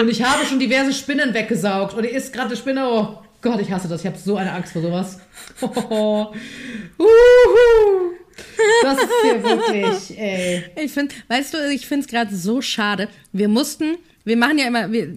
und 0.00 0.08
ich 0.08 0.22
habe 0.22 0.44
schon 0.46 0.58
diverse 0.58 0.92
Spinnen 0.92 1.34
weggesaugt. 1.34 1.94
Und 1.94 2.04
hier 2.04 2.12
ist 2.16 2.32
gerade 2.32 2.48
eine 2.48 2.56
Spinne. 2.56 2.88
Oh 2.88 3.18
Gott, 3.42 3.60
ich 3.60 3.70
hasse 3.70 3.88
das. 3.88 4.00
Ich 4.00 4.06
habe 4.06 4.18
so 4.18 4.36
eine 4.36 4.52
Angst 4.52 4.72
vor 4.72 4.82
sowas. 4.82 5.18
Oh. 5.60 6.28
Uhu. 6.98 8.14
Das 8.82 8.98
ist 8.98 9.10
hier 9.22 9.42
wirklich, 9.42 10.18
ey. 10.18 10.64
Ich 10.82 10.92
finde, 10.92 11.14
weißt 11.28 11.54
du, 11.54 11.70
ich 11.70 11.86
finde 11.86 12.04
es 12.04 12.10
gerade 12.10 12.34
so 12.34 12.62
schade. 12.62 13.08
Wir 13.32 13.48
mussten, 13.48 13.96
wir 14.24 14.36
machen 14.36 14.58
ja 14.58 14.66
immer, 14.66 14.90
wir 14.90 15.08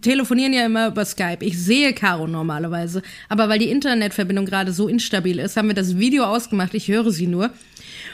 telefonieren 0.00 0.52
ja 0.52 0.66
immer 0.66 0.88
über 0.88 1.04
Skype. 1.04 1.38
Ich 1.40 1.58
sehe 1.58 1.92
Caro 1.92 2.26
normalerweise, 2.26 3.02
aber 3.28 3.48
weil 3.48 3.58
die 3.58 3.70
Internetverbindung 3.70 4.46
gerade 4.46 4.72
so 4.72 4.88
instabil 4.88 5.38
ist, 5.38 5.56
haben 5.56 5.68
wir 5.68 5.74
das 5.74 5.98
Video 5.98 6.24
ausgemacht. 6.24 6.74
Ich 6.74 6.88
höre 6.88 7.10
sie 7.10 7.26
nur. 7.26 7.50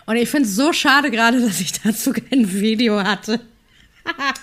Und 0.06 0.16
ich 0.16 0.28
finde 0.28 0.48
es 0.48 0.56
so 0.56 0.72
schade 0.72 1.10
gerade, 1.10 1.40
dass 1.46 1.60
ich 1.60 1.72
dazu 1.72 2.12
kein 2.12 2.52
Video 2.52 3.02
hatte. 3.02 3.40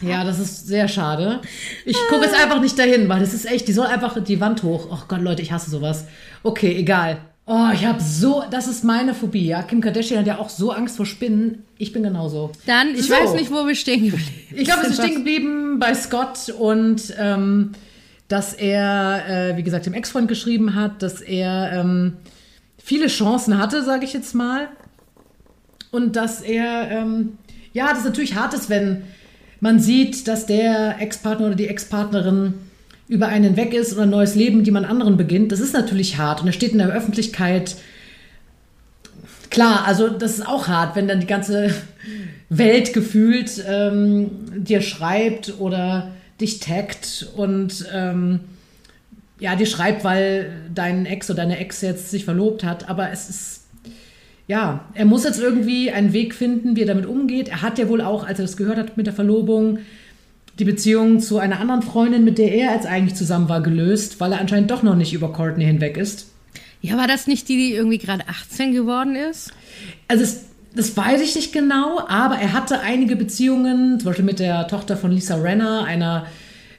Ja, 0.01 0.23
das 0.23 0.39
ist 0.39 0.67
sehr 0.67 0.88
schade. 0.88 1.41
Ich 1.85 1.97
gucke 2.09 2.25
jetzt 2.25 2.35
einfach 2.39 2.62
nicht 2.62 2.77
dahin, 2.77 3.07
weil 3.09 3.19
das 3.19 3.33
ist 3.33 3.45
echt, 3.45 3.67
die 3.67 3.73
soll 3.73 3.88
einfach 3.88 4.21
die 4.23 4.39
Wand 4.39 4.63
hoch. 4.63 4.88
Oh 4.91 5.03
Gott, 5.07 5.21
Leute, 5.21 5.41
ich 5.41 5.51
hasse 5.51 5.69
sowas. 5.71 6.06
Okay, 6.44 6.75
egal. 6.75 7.17
Oh, 7.47 7.69
ich 7.73 7.85
habe 7.85 8.01
so, 8.01 8.44
das 8.50 8.67
ist 8.67 8.83
meine 8.83 9.13
Phobie, 9.13 9.45
ja. 9.47 9.62
Kim 9.62 9.79
Kardashian 9.79 10.19
hat 10.19 10.27
ja 10.27 10.39
auch 10.39 10.50
so 10.50 10.71
Angst 10.71 10.97
vor 10.97 11.06
Spinnen. 11.06 11.63
Ich 11.77 11.94
bin 11.94 12.01
genauso. 12.01 12.51
Dann, 12.65 12.95
ich 12.95 13.03
So. 13.07 13.13
weiß 13.13 13.33
nicht, 13.35 13.51
wo 13.51 13.67
wir 13.67 13.75
stehen 13.75 14.03
geblieben 14.06 14.31
Ich 14.56 14.65
glaube, 14.65 14.81
wir 14.83 14.89
sind 14.91 15.03
stehen 15.06 15.17
geblieben 15.17 15.77
bei 15.79 15.94
Scott 15.94 16.50
und 16.57 17.13
ähm, 17.19 17.73
dass 18.27 18.53
er, 18.53 19.23
äh, 19.51 19.57
wie 19.57 19.63
gesagt, 19.63 19.85
dem 19.85 19.94
Ex-Freund 19.94 20.27
geschrieben 20.27 20.73
hat, 20.73 21.03
dass 21.03 21.21
er 21.21 21.71
ähm, 21.73 22.13
viele 22.83 23.07
Chancen 23.07 23.59
hatte, 23.59 23.83
sage 23.83 24.06
ich 24.06 24.13
jetzt 24.13 24.33
mal. 24.33 24.69
Und 25.91 26.15
dass 26.15 26.41
er, 26.41 26.89
ähm, 26.89 27.38
ja, 27.73 27.94
das 27.94 28.03
natürlich 28.03 28.33
hart 28.35 28.56
ist, 28.56 28.69
wenn 28.71 29.03
man 29.65 29.79
sieht, 29.79 30.27
dass 30.27 30.45
der 30.45 30.97
Ex-Partner 31.01 31.47
oder 31.47 31.56
die 31.56 31.67
Ex-Partnerin 31.67 32.53
über 33.07 33.29
einen 33.29 33.57
weg 33.57 33.73
ist 33.73 33.94
oder 33.94 34.03
ein 34.03 34.12
neues 34.12 34.35
Leben 34.35 34.57
mit 34.57 34.67
jemand 34.67 34.88
anderen 34.88 35.17
beginnt. 35.17 35.51
Das 35.51 35.59
ist 35.59 35.73
natürlich 35.73 36.19
hart 36.19 36.41
und 36.41 36.45
er 36.45 36.53
steht 36.53 36.73
in 36.73 36.77
der 36.77 36.94
Öffentlichkeit. 36.94 37.75
Klar, 39.50 39.85
also 39.88 40.07
das 40.07 40.33
ist 40.33 40.47
auch 40.47 40.67
hart, 40.67 40.95
wenn 40.95 41.07
dann 41.07 41.19
die 41.19 41.25
ganze 41.25 41.73
Welt 42.50 42.94
gefühlt 42.94 43.65
ähm, 43.67 44.29
dir 44.56 44.81
schreibt 44.81 45.59
oder 45.59 46.12
dich 46.39 46.59
taggt 46.59 47.27
und 47.35 47.88
ähm, 47.91 48.41
ja, 49.39 49.56
dir 49.56 49.65
schreibt, 49.65 50.03
weil 50.03 50.51
dein 50.75 51.07
Ex 51.07 51.31
oder 51.31 51.41
deine 51.41 51.57
Ex 51.57 51.81
jetzt 51.81 52.12
sich 52.12 52.23
verlobt 52.23 52.63
hat. 52.63 52.88
Aber 52.88 53.09
es 53.09 53.31
ist, 53.31 53.64
ja, 54.48 54.86
er 54.94 55.06
muss 55.06 55.24
jetzt 55.24 55.40
irgendwie 55.40 55.92
einen 55.92 56.14
Weg 56.14 56.36
finden, 56.36 56.75
wie 56.75 56.82
er 56.82 56.88
damit 56.88 57.06
umgeht. 57.06 57.50
Er 57.50 57.62
hat 57.62 57.80
ja 57.80 57.90
wohl 57.90 58.02
auch, 58.02 58.28
als 58.28 58.40
er 58.40 58.46
das 58.46 58.58
gehört 58.58 58.78
hat 58.78 58.98
mit 58.98 59.08
der 59.08 59.14
Verlobung, 59.14 59.80
die 60.60 60.66
Beziehung 60.66 61.20
zu 61.20 61.40
einer 61.40 61.60
anderen 61.60 61.82
Freundin, 61.82 62.24
mit 62.24 62.38
der 62.38 62.54
er 62.54 62.74
jetzt 62.74 62.86
eigentlich 62.86 63.16
zusammen 63.16 63.50
war, 63.50 63.62
gelöst, 63.62 64.20
weil 64.20 64.32
er 64.32 64.40
anscheinend 64.40 64.72
doch 64.72 64.84
noch 64.84 64.96
nicht 64.96 65.14
über 65.14 65.34
Courtney 65.34 65.66
hinweg 65.66 65.98
ist. 65.98 66.28
Ja, 66.82 66.98
war 66.98 67.08
das 67.08 67.28
nicht 67.28 67.50
die, 67.50 67.58
die 67.58 67.74
irgendwie 67.74 67.98
gerade 67.98 68.28
18 68.28 68.74
geworden 68.74 69.16
ist? 69.16 69.52
Also 70.08 70.24
es, 70.24 70.46
das 70.75 70.96
weiß 70.96 71.22
ich 71.22 71.36
nicht 71.36 71.52
genau, 71.52 72.00
aber 72.08 72.36
er 72.36 72.54
hatte 72.54 72.82
einige 72.82 73.16
Beziehungen, 73.16 74.00
zum 74.00 74.06
Beispiel 74.06 74.25
mit 74.25 74.40
der 74.40 74.68
Tochter 74.68 74.96
von 74.96 75.12
Lisa 75.12 75.36
Renner, 75.36 75.86
einer 75.86 76.28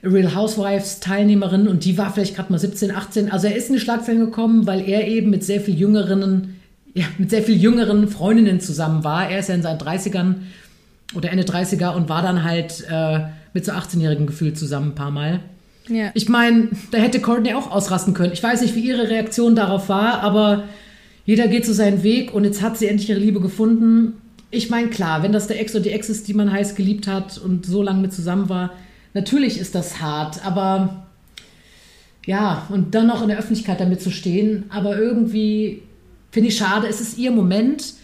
Real 0.04 0.34
Housewives 0.34 1.00
Teilnehmerin, 1.00 1.66
und 1.66 1.84
die 1.84 1.98
war 1.98 2.12
vielleicht 2.14 2.36
gerade 2.36 2.52
mal 2.52 2.58
17, 2.58 2.94
18. 2.94 3.32
Also 3.32 3.48
er 3.48 3.56
ist 3.56 3.68
in 3.68 3.74
die 3.74 3.80
Schlagzeilen 3.80 4.20
gekommen, 4.20 4.66
weil 4.66 4.88
er 4.88 5.08
eben 5.08 5.30
mit 5.30 5.42
sehr 5.42 5.60
viel 5.60 5.74
jüngeren, 5.74 6.55
ja, 6.96 7.04
mit 7.18 7.28
sehr 7.28 7.42
viel 7.42 7.56
jüngeren 7.56 8.08
Freundinnen 8.08 8.58
zusammen 8.58 9.04
war. 9.04 9.28
Er 9.28 9.40
ist 9.40 9.50
ja 9.50 9.54
in 9.54 9.62
seinen 9.62 9.78
30ern 9.78 10.36
oder 11.14 11.30
Ende 11.30 11.44
30er 11.44 11.94
und 11.94 12.08
war 12.08 12.22
dann 12.22 12.42
halt 12.42 12.84
äh, 12.90 13.20
mit 13.52 13.66
so 13.66 13.72
18-Jährigen 13.72 14.26
gefühlt 14.26 14.58
zusammen 14.58 14.92
ein 14.92 14.94
paar 14.94 15.10
Mal. 15.10 15.40
Ja. 15.88 16.10
Ich 16.14 16.30
meine, 16.30 16.70
da 16.92 16.98
hätte 16.98 17.20
Courtney 17.20 17.52
auch 17.52 17.70
ausrasten 17.70 18.14
können. 18.14 18.32
Ich 18.32 18.42
weiß 18.42 18.62
nicht, 18.62 18.74
wie 18.74 18.80
ihre 18.80 19.10
Reaktion 19.10 19.54
darauf 19.54 19.90
war, 19.90 20.22
aber 20.22 20.64
jeder 21.26 21.48
geht 21.48 21.66
so 21.66 21.74
seinen 21.74 22.02
Weg 22.02 22.32
und 22.32 22.44
jetzt 22.44 22.62
hat 22.62 22.78
sie 22.78 22.86
endlich 22.86 23.10
ihre 23.10 23.20
Liebe 23.20 23.40
gefunden. 23.40 24.14
Ich 24.50 24.70
meine, 24.70 24.88
klar, 24.88 25.22
wenn 25.22 25.32
das 25.32 25.48
der 25.48 25.60
Ex 25.60 25.74
oder 25.74 25.84
die 25.84 25.92
Ex 25.92 26.08
ist, 26.08 26.28
die 26.28 26.34
man 26.34 26.50
heiß 26.50 26.76
geliebt 26.76 27.06
hat 27.06 27.36
und 27.36 27.66
so 27.66 27.82
lange 27.82 28.00
mit 28.00 28.14
zusammen 28.14 28.48
war, 28.48 28.72
natürlich 29.12 29.60
ist 29.60 29.74
das 29.74 30.00
hart, 30.00 30.44
aber 30.46 31.06
ja, 32.24 32.66
und 32.70 32.94
dann 32.94 33.06
noch 33.06 33.20
in 33.20 33.28
der 33.28 33.38
Öffentlichkeit 33.38 33.80
damit 33.80 34.00
zu 34.00 34.10
stehen, 34.10 34.64
aber 34.70 34.96
irgendwie 34.96 35.82
finde 36.36 36.50
ich 36.50 36.58
schade, 36.58 36.86
es 36.86 37.00
ist 37.00 37.16
ihr 37.16 37.30
Moment 37.30 37.94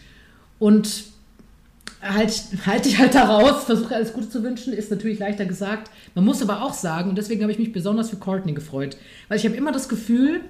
und 0.58 1.04
halt, 2.00 2.32
halt 2.64 2.86
dich 2.86 2.98
halt 2.98 3.14
da 3.14 3.24
raus, 3.24 3.64
versuche 3.64 3.94
alles 3.94 4.14
Gute 4.14 4.30
zu 4.30 4.42
wünschen, 4.42 4.72
ist 4.72 4.90
natürlich 4.90 5.18
leichter 5.18 5.44
gesagt. 5.44 5.90
Man 6.14 6.24
muss 6.24 6.40
aber 6.40 6.62
auch 6.62 6.72
sagen, 6.72 7.10
und 7.10 7.18
deswegen 7.18 7.42
habe 7.42 7.52
ich 7.52 7.58
mich 7.58 7.72
besonders 7.72 8.08
für 8.08 8.16
Courtney 8.16 8.54
gefreut, 8.54 8.96
weil 9.28 9.36
ich 9.36 9.44
habe 9.44 9.54
immer 9.54 9.70
das 9.70 9.90
Gefühl, 9.90 10.40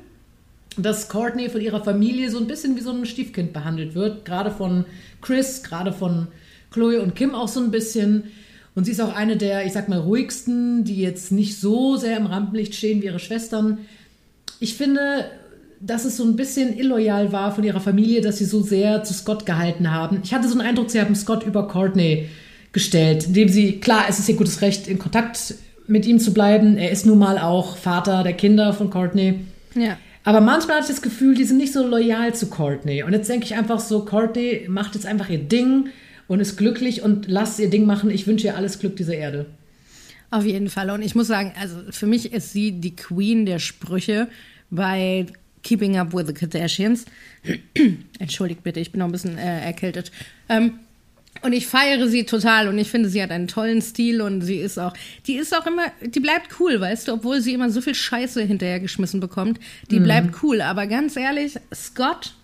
dass 0.76 1.08
Courtney 1.08 1.50
von 1.50 1.60
ihrer 1.60 1.82
Familie 1.82 2.30
so 2.30 2.38
ein 2.38 2.46
bisschen 2.46 2.76
wie 2.76 2.82
so 2.82 2.92
ein 2.92 3.04
Stiefkind 3.04 3.52
behandelt 3.52 3.96
wird, 3.96 4.24
gerade 4.24 4.52
von 4.52 4.84
Chris, 5.20 5.64
gerade 5.64 5.92
von 5.92 6.28
Chloe 6.70 7.02
und 7.02 7.16
Kim 7.16 7.34
auch 7.34 7.48
so 7.48 7.58
ein 7.58 7.72
bisschen. 7.72 8.30
Und 8.76 8.84
sie 8.84 8.92
ist 8.92 9.00
auch 9.00 9.16
eine 9.16 9.36
der, 9.36 9.66
ich 9.66 9.72
sag 9.72 9.88
mal, 9.88 9.98
ruhigsten, 9.98 10.84
die 10.84 11.00
jetzt 11.00 11.32
nicht 11.32 11.58
so 11.58 11.96
sehr 11.96 12.16
im 12.16 12.26
Rampenlicht 12.26 12.76
stehen 12.76 13.02
wie 13.02 13.06
ihre 13.06 13.18
Schwestern. 13.18 13.78
Ich 14.60 14.76
finde, 14.76 15.26
dass 15.84 16.04
es 16.04 16.16
so 16.16 16.24
ein 16.24 16.36
bisschen 16.36 16.78
illoyal 16.78 17.32
war 17.32 17.54
von 17.54 17.64
ihrer 17.64 17.80
Familie, 17.80 18.20
dass 18.20 18.38
sie 18.38 18.44
so 18.44 18.62
sehr 18.62 19.02
zu 19.02 19.12
Scott 19.12 19.44
gehalten 19.44 19.90
haben. 19.90 20.20
Ich 20.22 20.32
hatte 20.32 20.48
so 20.48 20.58
einen 20.58 20.66
Eindruck, 20.66 20.90
sie 20.90 21.00
haben 21.00 21.14
Scott 21.14 21.44
über 21.44 21.66
Courtney 21.66 22.28
gestellt, 22.72 23.26
indem 23.26 23.48
sie, 23.48 23.80
klar, 23.80 24.04
es 24.08 24.18
ist 24.18 24.28
ihr 24.28 24.36
gutes 24.36 24.62
Recht, 24.62 24.86
in 24.86 24.98
Kontakt 24.98 25.54
mit 25.88 26.06
ihm 26.06 26.20
zu 26.20 26.32
bleiben. 26.32 26.76
Er 26.76 26.90
ist 26.90 27.04
nun 27.04 27.18
mal 27.18 27.36
auch 27.36 27.76
Vater 27.76 28.22
der 28.22 28.34
Kinder 28.34 28.72
von 28.72 28.90
Courtney. 28.90 29.40
Ja. 29.74 29.98
Aber 30.24 30.40
manchmal 30.40 30.76
hatte 30.76 30.86
ich 30.86 30.94
das 30.94 31.02
Gefühl, 31.02 31.34
die 31.34 31.44
sind 31.44 31.56
nicht 31.56 31.72
so 31.72 31.84
loyal 31.84 32.32
zu 32.32 32.46
Courtney. 32.46 33.02
Und 33.02 33.12
jetzt 33.12 33.28
denke 33.28 33.44
ich 33.44 33.56
einfach 33.56 33.80
so, 33.80 34.04
Courtney 34.04 34.66
macht 34.68 34.94
jetzt 34.94 35.04
einfach 35.04 35.28
ihr 35.28 35.38
Ding 35.38 35.88
und 36.28 36.38
ist 36.38 36.56
glücklich 36.56 37.02
und 37.02 37.26
lasst 37.26 37.58
ihr 37.58 37.70
Ding 37.70 37.86
machen. 37.86 38.08
Ich 38.08 38.28
wünsche 38.28 38.46
ihr 38.46 38.56
alles 38.56 38.78
Glück 38.78 38.96
dieser 38.96 39.14
Erde. 39.14 39.46
Auf 40.30 40.46
jeden 40.46 40.70
Fall. 40.70 40.90
Und 40.90 41.02
ich 41.02 41.16
muss 41.16 41.26
sagen, 41.26 41.52
also 41.60 41.76
für 41.90 42.06
mich 42.06 42.32
ist 42.32 42.52
sie 42.52 42.72
die 42.72 42.94
Queen 42.94 43.44
der 43.46 43.58
Sprüche 43.58 44.28
bei 44.70 45.26
Keeping 45.62 45.96
Up 45.96 46.12
with 46.12 46.26
the 46.26 46.32
Kardashians. 46.32 47.04
Entschuldigt 48.18 48.62
bitte, 48.62 48.80
ich 48.80 48.92
bin 48.92 49.00
noch 49.00 49.06
ein 49.06 49.12
bisschen 49.12 49.38
äh, 49.38 49.60
erkältet. 49.64 50.12
Ähm, 50.48 50.80
und 51.40 51.52
ich 51.54 51.66
feiere 51.66 52.08
sie 52.08 52.24
total 52.24 52.68
und 52.68 52.78
ich 52.78 52.90
finde, 52.90 53.08
sie 53.08 53.22
hat 53.22 53.30
einen 53.30 53.48
tollen 53.48 53.80
Stil 53.80 54.20
und 54.20 54.42
sie 54.42 54.58
ist 54.58 54.78
auch, 54.78 54.94
die 55.26 55.34
ist 55.34 55.56
auch 55.56 55.66
immer, 55.66 55.86
die 56.00 56.20
bleibt 56.20 56.60
cool, 56.60 56.80
weißt 56.80 57.08
du, 57.08 57.14
obwohl 57.14 57.40
sie 57.40 57.54
immer 57.54 57.70
so 57.70 57.80
viel 57.80 57.94
Scheiße 57.94 58.42
hinterhergeschmissen 58.42 59.18
bekommt. 59.18 59.58
Die 59.90 59.98
mhm. 59.98 60.04
bleibt 60.04 60.42
cool. 60.42 60.60
Aber 60.60 60.86
ganz 60.86 61.16
ehrlich, 61.16 61.58
Scott, 61.74 62.34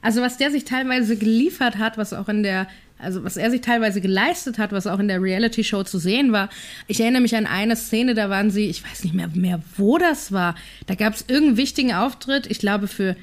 also 0.00 0.22
was 0.22 0.38
der 0.38 0.50
sich 0.50 0.64
teilweise 0.64 1.16
geliefert 1.16 1.78
hat, 1.78 1.98
was 1.98 2.12
auch 2.12 2.28
in 2.28 2.42
der 2.42 2.68
also 3.02 3.24
was 3.24 3.36
er 3.36 3.50
sich 3.50 3.60
teilweise 3.60 4.00
geleistet 4.00 4.58
hat, 4.58 4.72
was 4.72 4.86
auch 4.86 4.98
in 4.98 5.08
der 5.08 5.20
Reality-Show 5.20 5.82
zu 5.82 5.98
sehen 5.98 6.32
war. 6.32 6.48
Ich 6.86 7.00
erinnere 7.00 7.22
mich 7.22 7.36
an 7.36 7.46
eine 7.46 7.76
Szene, 7.76 8.14
da 8.14 8.30
waren 8.30 8.50
sie, 8.50 8.66
ich 8.66 8.84
weiß 8.84 9.04
nicht 9.04 9.14
mehr, 9.14 9.28
mehr 9.34 9.60
wo 9.76 9.98
das 9.98 10.32
war. 10.32 10.54
Da 10.86 10.94
gab 10.94 11.14
es 11.14 11.24
irgendeinen 11.28 11.56
wichtigen 11.56 11.92
Auftritt, 11.92 12.46
ich 12.50 12.58
glaube 12.58 12.88
für 12.88 13.16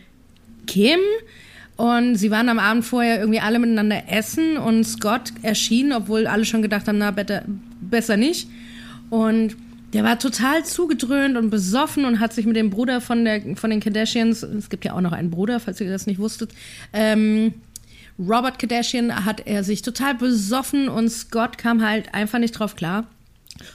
Kim. 0.67 0.99
Und 1.77 2.15
sie 2.15 2.29
waren 2.29 2.49
am 2.49 2.59
Abend 2.59 2.83
vorher 2.83 3.19
irgendwie 3.19 3.39
alle 3.39 3.57
miteinander 3.57 4.03
essen 4.09 4.57
und 4.57 4.83
Scott 4.83 5.31
erschien, 5.43 5.93
obwohl 5.93 6.27
alle 6.27 6.43
schon 6.43 6.61
gedacht 6.61 6.89
haben, 6.89 6.97
na, 6.97 7.11
better, 7.11 7.43
besser 7.79 8.17
nicht. 8.17 8.49
Und 9.09 9.55
der 9.93 10.03
war 10.03 10.19
total 10.19 10.65
zugedröhnt 10.65 11.37
und 11.37 11.49
besoffen 11.49 12.05
und 12.05 12.19
hat 12.19 12.33
sich 12.33 12.45
mit 12.45 12.55
dem 12.55 12.69
Bruder 12.69 13.01
von, 13.01 13.25
der, 13.25 13.55
von 13.55 13.69
den 13.69 13.79
Kardashians, 13.79 14.43
es 14.43 14.69
gibt 14.69 14.85
ja 14.85 14.93
auch 14.93 15.01
noch 15.01 15.13
einen 15.13 15.31
Bruder, 15.31 15.59
falls 15.59 15.81
ihr 15.81 15.89
das 15.89 16.05
nicht 16.05 16.19
wusstet, 16.19 16.51
ähm, 16.93 17.53
Robert 18.19 18.59
Kardashian 18.59 19.25
hat 19.25 19.47
er 19.47 19.63
sich 19.63 19.81
total 19.81 20.15
besoffen 20.15 20.89
und 20.89 21.09
Scott 21.09 21.57
kam 21.57 21.81
halt 21.81 22.13
einfach 22.13 22.39
nicht 22.39 22.51
drauf 22.51 22.75
klar 22.75 23.05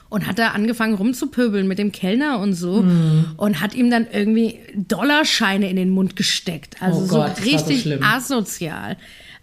und 0.08 0.26
hat 0.26 0.38
da 0.38 0.48
angefangen 0.48 0.94
rumzupöbeln 0.94 1.66
mit 1.66 1.78
dem 1.78 1.92
Kellner 1.92 2.38
und 2.38 2.54
so 2.54 2.82
mm. 2.82 3.34
und 3.36 3.60
hat 3.60 3.74
ihm 3.74 3.90
dann 3.90 4.06
irgendwie 4.10 4.58
Dollarscheine 4.74 5.68
in 5.68 5.76
den 5.76 5.90
Mund 5.90 6.16
gesteckt. 6.16 6.80
Also 6.80 7.04
oh 7.04 7.06
Gott, 7.06 7.36
so 7.36 7.42
richtig 7.42 7.84
so 7.84 7.94
asozial. 8.02 8.96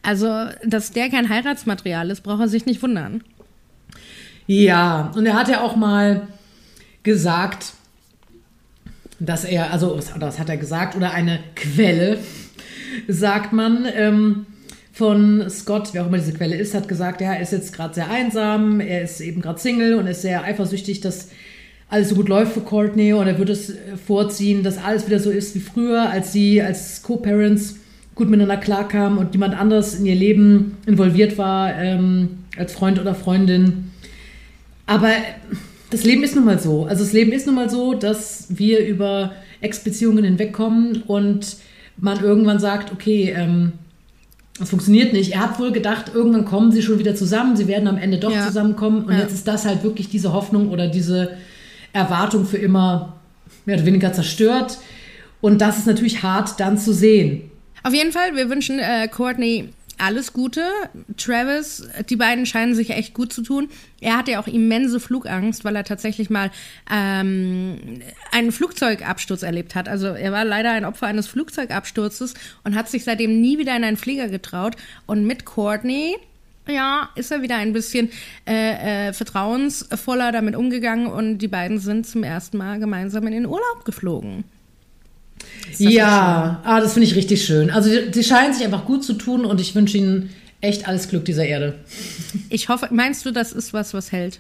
Also, 0.04 0.48
dass 0.66 0.92
der 0.92 1.10
kein 1.10 1.30
Heiratsmaterial 1.30 2.10
ist, 2.10 2.22
braucht 2.22 2.42
er 2.42 2.48
sich 2.48 2.66
nicht 2.66 2.82
wundern. 2.82 3.24
Ja, 4.48 5.12
und 5.16 5.26
er 5.26 5.36
hat 5.36 5.48
ja 5.48 5.62
auch 5.62 5.76
mal 5.76 6.28
gesagt, 7.04 7.74
dass 9.20 9.46
er, 9.46 9.72
also 9.72 10.00
das 10.20 10.40
hat 10.40 10.50
er 10.50 10.58
gesagt, 10.58 10.96
oder 10.96 11.12
eine 11.12 11.40
Quelle, 11.56 12.18
sagt 13.08 13.54
man, 13.54 13.86
ähm, 13.94 14.48
von 15.02 15.50
Scott, 15.50 15.90
wer 15.94 16.04
auch 16.04 16.10
immer 16.10 16.20
diese 16.20 16.34
Quelle 16.34 16.56
ist, 16.56 16.76
hat 16.76 16.88
gesagt, 16.88 17.22
er 17.22 17.40
ist 17.40 17.52
jetzt 17.52 17.74
gerade 17.74 17.96
sehr 17.96 18.12
einsam, 18.12 18.80
er 18.80 19.02
ist 19.02 19.20
eben 19.20 19.42
gerade 19.42 19.60
Single 19.60 19.96
und 19.96 20.06
ist 20.06 20.22
sehr 20.22 20.44
eifersüchtig, 20.44 21.02
dass 21.02 21.30
alles 21.90 22.10
so 22.10 22.16
gut 22.16 22.30
läuft 22.30 22.54
für 22.54 22.62
Courtney 22.62 23.12
und 23.12 23.26
er 23.26 23.40
würde 23.40 23.54
es 23.54 23.72
äh, 23.72 23.98
vorziehen, 24.06 24.62
dass 24.62 24.78
alles 24.78 25.08
wieder 25.08 25.18
so 25.18 25.32
ist 25.32 25.56
wie 25.56 25.60
früher, 25.60 26.08
als 26.08 26.34
sie 26.34 26.62
als 26.62 27.02
Co-Parents 27.02 27.78
gut 28.14 28.30
miteinander 28.30 28.58
klarkamen 28.58 29.18
und 29.18 29.34
jemand 29.34 29.60
anderes 29.60 29.96
in 29.96 30.06
ihr 30.06 30.14
Leben 30.14 30.78
involviert 30.86 31.40
war, 31.40 31.74
ähm, 31.82 32.38
als 32.56 32.72
Freund 32.72 33.00
oder 33.00 33.16
Freundin. 33.16 33.90
Aber 34.86 35.10
das 35.90 36.04
Leben 36.04 36.22
ist 36.22 36.36
nun 36.36 36.46
mal 36.46 36.60
so. 36.60 36.86
Also 36.86 37.04
das 37.04 37.12
Leben 37.12 37.32
ist 37.32 37.48
nun 37.48 37.56
mal 37.56 37.72
so, 37.72 37.96
dass 37.96 38.46
wir 38.50 38.86
über 38.86 39.32
Ex-Beziehungen 39.62 40.24
hinwegkommen 40.24 41.02
und 41.08 41.58
man 41.98 42.24
irgendwann 42.24 42.60
sagt, 42.60 42.92
okay, 42.92 43.34
ähm, 43.36 43.74
das 44.62 44.70
funktioniert 44.70 45.12
nicht. 45.12 45.34
Er 45.34 45.42
hat 45.42 45.60
wohl 45.60 45.72
gedacht, 45.72 46.12
irgendwann 46.14 46.46
kommen 46.46 46.72
sie 46.72 46.82
schon 46.82 47.00
wieder 47.00 47.16
zusammen, 47.16 47.56
sie 47.56 47.68
werden 47.68 47.88
am 47.88 47.98
Ende 47.98 48.20
doch 48.20 48.32
ja. 48.32 48.46
zusammenkommen. 48.46 49.06
Und 49.06 49.14
ja. 49.14 49.22
jetzt 49.22 49.34
ist 49.34 49.48
das 49.48 49.66
halt 49.66 49.84
wirklich 49.84 50.10
diese 50.10 50.34
Hoffnung 50.34 50.70
oder 50.70 50.88
diese 50.88 51.38
Erwartung 51.94 52.46
für 52.46 52.58
immer 52.58 53.18
mehr 53.66 53.78
oder 53.78 53.86
weniger 53.86 54.14
zerstört. 54.14 54.78
Und 55.42 55.62
das 55.62 55.80
ist 55.80 55.88
natürlich 55.88 56.22
hart 56.22 56.60
dann 56.60 56.78
zu 56.78 56.94
sehen. 56.94 57.50
Auf 57.84 57.94
jeden 57.94 58.12
Fall, 58.12 58.36
wir 58.36 58.50
wünschen 58.50 58.78
äh, 58.78 59.08
Courtney 59.08 59.70
alles 60.02 60.34
Gute. 60.34 60.64
Travis, 61.18 61.88
die 62.10 62.16
beiden 62.16 62.46
scheinen 62.46 62.76
sich 62.76 62.90
echt 62.90 63.14
gut 63.14 63.32
zu 63.32 63.42
tun. 63.42 63.70
Er 64.00 64.18
hatte 64.18 64.32
ja 64.32 64.40
auch 64.40 64.48
immense 64.48 65.00
Flugangst, 65.00 65.64
weil 65.64 65.76
er 65.76 65.84
tatsächlich 65.84 66.30
mal 66.30 66.52
ähm, 66.92 68.02
einen 68.32 68.52
Flugzeugabsturz 68.52 69.44
erlebt 69.44 69.76
hat. 69.76 69.88
Also 69.88 70.08
er 70.08 70.32
war 70.32 70.44
leider 70.44 70.72
ein 70.72 70.86
Opfer 70.86 71.08
eines 71.08 71.28
Flugzeugabsturzes 71.28 72.34
und 72.64 72.76
hat 72.76 72.90
sich 72.90 73.04
seitdem 73.04 73.40
nie 73.42 73.58
wieder 73.58 73.76
in 73.76 73.84
einen 73.84 73.98
Flieger 73.98 74.28
getraut. 74.28 74.76
Und 75.06 75.26
mit 75.26 75.46
Courtney, 75.46 76.18
ja, 76.68 77.10
ist 77.16 77.32
er 77.32 77.42
wieder 77.42 77.58
ein 77.58 77.74
bisschen 77.74 78.10
äh, 78.48 79.10
äh, 79.10 79.14
vertrauensvoller 79.14 80.32
damit 80.32 80.56
umgegangen 80.56 81.08
und 81.08 81.40
die 81.40 81.48
beiden 81.48 81.80
sind 81.80 82.08
zum 82.08 82.24
ersten 82.24 82.58
Mal 82.58 82.80
gemeinsam 82.80 83.26
in 83.28 83.34
den 83.34 83.46
Urlaub 83.46 83.86
geflogen. 83.86 84.44
Ja, 85.78 86.62
ah, 86.64 86.80
das 86.80 86.94
finde 86.94 87.08
ich 87.08 87.16
richtig 87.16 87.46
schön. 87.46 87.70
Also 87.70 87.90
sie 87.90 88.24
scheinen 88.24 88.54
sich 88.54 88.64
einfach 88.64 88.86
gut 88.86 89.04
zu 89.04 89.14
tun 89.14 89.46
und 89.46 89.60
ich 89.62 89.74
wünsche 89.74 89.98
ihnen 89.98 90.30
echt 90.60 90.88
alles 90.88 91.08
Glück 91.08 91.26
dieser 91.26 91.46
Erde. 91.46 91.76
Ich 92.50 92.70
hoffe, 92.70 92.88
meinst 92.92 93.26
du, 93.26 93.32
das 93.32 93.52
ist 93.52 93.74
was, 93.74 93.94
was 93.94 94.12
hält? 94.12 94.40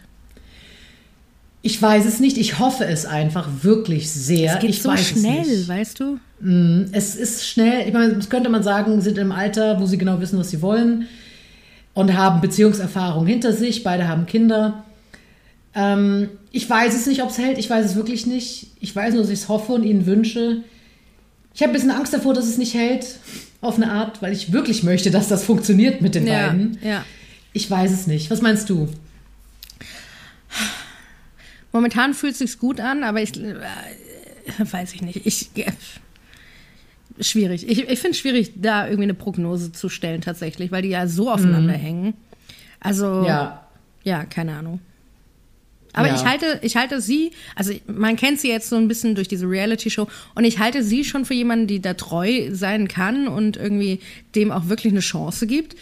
Ich 1.63 1.79
weiß 1.81 2.05
es 2.05 2.19
nicht. 2.19 2.37
Ich 2.37 2.59
hoffe 2.59 2.85
es 2.85 3.05
einfach 3.05 3.47
wirklich 3.61 4.09
sehr. 4.09 4.55
Es 4.55 4.59
geht 4.59 4.69
ich 4.71 4.81
so 4.81 4.95
schnell, 4.97 5.67
weißt 5.67 5.99
du? 5.99 6.19
Mm, 6.39 6.85
es 6.91 7.15
ist 7.15 7.47
schnell. 7.47 7.87
Ich 7.87 7.93
meine, 7.93 8.13
das 8.13 8.29
könnte 8.29 8.49
man 8.49 8.63
sagen, 8.63 8.99
sind 9.01 9.17
im 9.17 9.31
Alter, 9.31 9.79
wo 9.79 9.85
sie 9.85 9.97
genau 9.97 10.19
wissen, 10.19 10.39
was 10.39 10.49
sie 10.49 10.61
wollen 10.61 11.07
und 11.93 12.17
haben 12.17 12.41
Beziehungserfahrung 12.41 13.27
hinter 13.27 13.53
sich. 13.53 13.83
Beide 13.83 14.07
haben 14.07 14.25
Kinder. 14.25 14.83
Ähm, 15.75 16.29
ich 16.51 16.67
weiß 16.69 16.95
es 16.95 17.05
nicht, 17.05 17.21
ob 17.21 17.29
es 17.29 17.37
hält. 17.37 17.59
Ich 17.59 17.69
weiß 17.69 17.85
es 17.85 17.95
wirklich 17.95 18.25
nicht. 18.25 18.67
Ich 18.79 18.95
weiß 18.95 19.13
nur, 19.13 19.23
dass 19.23 19.31
ich 19.31 19.41
es 19.41 19.49
hoffe 19.49 19.73
und 19.73 19.83
ihnen 19.83 20.07
wünsche. 20.07 20.63
Ich 21.53 21.61
habe 21.61 21.71
ein 21.71 21.73
bisschen 21.73 21.91
Angst 21.91 22.13
davor, 22.13 22.33
dass 22.33 22.45
es 22.45 22.57
nicht 22.57 22.73
hält, 22.73 23.19
auf 23.61 23.75
eine 23.75 23.91
Art, 23.91 24.21
weil 24.21 24.33
ich 24.33 24.51
wirklich 24.51 24.83
möchte, 24.83 25.11
dass 25.11 25.27
das 25.27 25.43
funktioniert 25.43 26.01
mit 26.01 26.15
den 26.15 26.25
ja, 26.25 26.47
beiden. 26.47 26.79
Ja. 26.83 27.05
Ich 27.53 27.69
weiß 27.69 27.91
es 27.91 28.07
nicht. 28.07 28.31
Was 28.31 28.41
meinst 28.41 28.69
du? 28.69 28.87
Momentan 31.71 32.13
fühlt 32.13 32.33
es 32.33 32.39
sich 32.39 32.59
gut 32.59 32.79
an, 32.79 33.03
aber 33.03 33.21
ich 33.21 33.37
äh, 33.39 33.55
weiß 34.59 34.93
ich 34.93 35.01
nicht. 35.01 35.25
Ich 35.25 35.49
äh, 35.55 35.71
schwierig. 37.19 37.67
Ich, 37.67 37.79
ich 37.87 37.99
finde 37.99 38.11
es 38.11 38.17
schwierig, 38.17 38.53
da 38.55 38.85
irgendwie 38.85 39.03
eine 39.03 39.13
Prognose 39.13 39.71
zu 39.71 39.89
stellen 39.89 40.21
tatsächlich, 40.21 40.71
weil 40.71 40.81
die 40.81 40.89
ja 40.89 41.07
so 41.07 41.29
aufeinander 41.31 41.77
mhm. 41.77 41.81
hängen. 41.81 42.13
Also 42.79 43.25
ja, 43.25 43.67
ja 44.03 44.25
keine 44.25 44.55
Ahnung. 44.55 44.79
Aber 45.93 46.07
ja. 46.07 46.15
ich 46.15 46.25
halte, 46.25 46.59
ich 46.61 46.75
halte 46.77 47.01
sie, 47.01 47.31
also 47.55 47.73
man 47.87 48.15
kennt 48.15 48.39
sie 48.39 48.49
jetzt 48.49 48.69
so 48.69 48.75
ein 48.75 48.87
bisschen 48.87 49.15
durch 49.15 49.27
diese 49.27 49.47
Reality-Show 49.47 50.07
und 50.35 50.43
ich 50.43 50.59
halte 50.59 50.83
sie 50.83 51.03
schon 51.03 51.25
für 51.25 51.33
jemanden, 51.33 51.67
die 51.67 51.81
da 51.81 51.93
treu 51.93 52.49
sein 52.51 52.87
kann 52.87 53.27
und 53.27 53.57
irgendwie 53.57 53.99
dem 54.35 54.51
auch 54.51 54.69
wirklich 54.69 54.93
eine 54.93 55.01
Chance 55.01 55.47
gibt. 55.47 55.75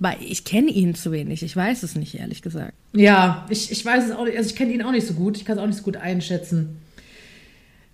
Weil 0.00 0.16
ich 0.20 0.44
kenne 0.44 0.70
ihn 0.70 0.94
zu 0.96 1.12
wenig, 1.12 1.42
ich 1.42 1.54
weiß 1.54 1.84
es 1.84 1.94
nicht, 1.94 2.16
ehrlich 2.16 2.42
gesagt. 2.42 2.72
Ja, 2.92 3.46
ich, 3.48 3.70
ich 3.70 3.84
weiß 3.84 4.06
es 4.06 4.10
auch 4.10 4.24
nicht, 4.24 4.36
also 4.36 4.50
ich 4.50 4.56
kenne 4.56 4.72
ihn 4.72 4.82
auch 4.82 4.90
nicht 4.90 5.06
so 5.06 5.14
gut, 5.14 5.36
ich 5.36 5.44
kann 5.44 5.56
es 5.56 5.62
auch 5.62 5.66
nicht 5.66 5.78
so 5.78 5.84
gut 5.84 5.96
einschätzen. 5.96 6.78